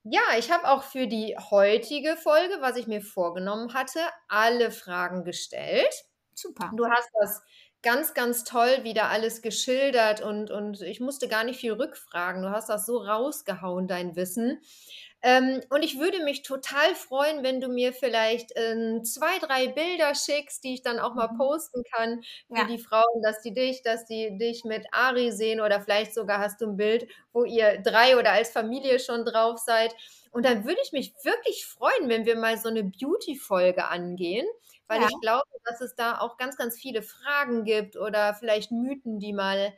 [0.09, 5.25] ja, ich habe auch für die heutige Folge, was ich mir vorgenommen hatte, alle Fragen
[5.25, 5.93] gestellt.
[6.33, 6.71] Super.
[6.77, 7.43] Du hast das
[7.87, 12.43] ganz, ganz toll wieder alles geschildert und, und ich musste gar nicht viel rückfragen.
[12.43, 14.61] Du hast das so rausgehauen, dein Wissen.
[15.23, 20.17] Ähm, und ich würde mich total freuen, wenn du mir vielleicht äh, zwei, drei Bilder
[20.17, 21.39] schickst, die ich dann auch mal mhm.
[21.39, 22.65] posten kann für ja.
[22.65, 26.61] die Frauen, dass die dich, dass die dich mit Ari sehen oder vielleicht sogar hast
[26.61, 29.95] du ein Bild, wo ihr drei oder als Familie schon drauf seid.
[30.33, 34.47] Und dann würde ich mich wirklich freuen, wenn wir mal so eine Beauty-Folge angehen,
[34.89, 35.09] weil ja.
[35.09, 39.33] ich glaube, dass es da auch ganz, ganz viele Fragen gibt oder vielleicht Mythen, die
[39.33, 39.77] mal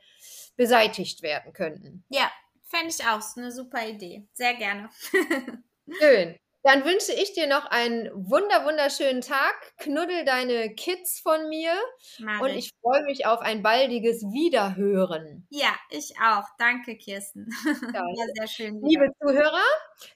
[0.57, 2.05] beseitigt werden könnten.
[2.09, 2.31] Ja,
[2.69, 3.19] Fände ich auch.
[3.19, 4.27] Ist eine super Idee.
[4.35, 4.91] Sehr gerne.
[6.01, 6.39] Schön.
[6.69, 9.55] Dann wünsche ich dir noch einen wunder wunderschönen Tag.
[9.79, 11.73] Knuddel deine Kids von mir
[12.19, 15.47] Mach und ich freue mich auf ein baldiges Wiederhören.
[15.49, 16.45] Ja, ich auch.
[16.59, 17.49] Danke, Kirsten.
[17.95, 18.83] Ja, War sehr schön.
[18.83, 18.87] wieder.
[18.87, 19.65] Liebe Zuhörer,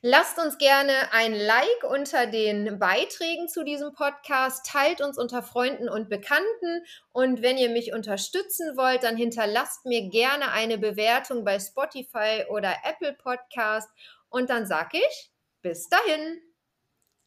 [0.03, 5.89] lasst uns gerne ein Like unter den Beiträgen zu diesem Podcast, teilt uns unter Freunden
[5.89, 11.59] und Bekannten und wenn ihr mich unterstützen wollt, dann hinterlasst mir gerne eine Bewertung bei
[11.59, 13.89] Spotify oder Apple Podcast
[14.29, 15.32] und dann sag ich
[15.63, 16.43] bis dahin.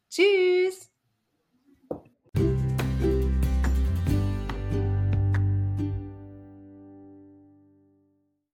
[0.09, 0.91] Tschüss.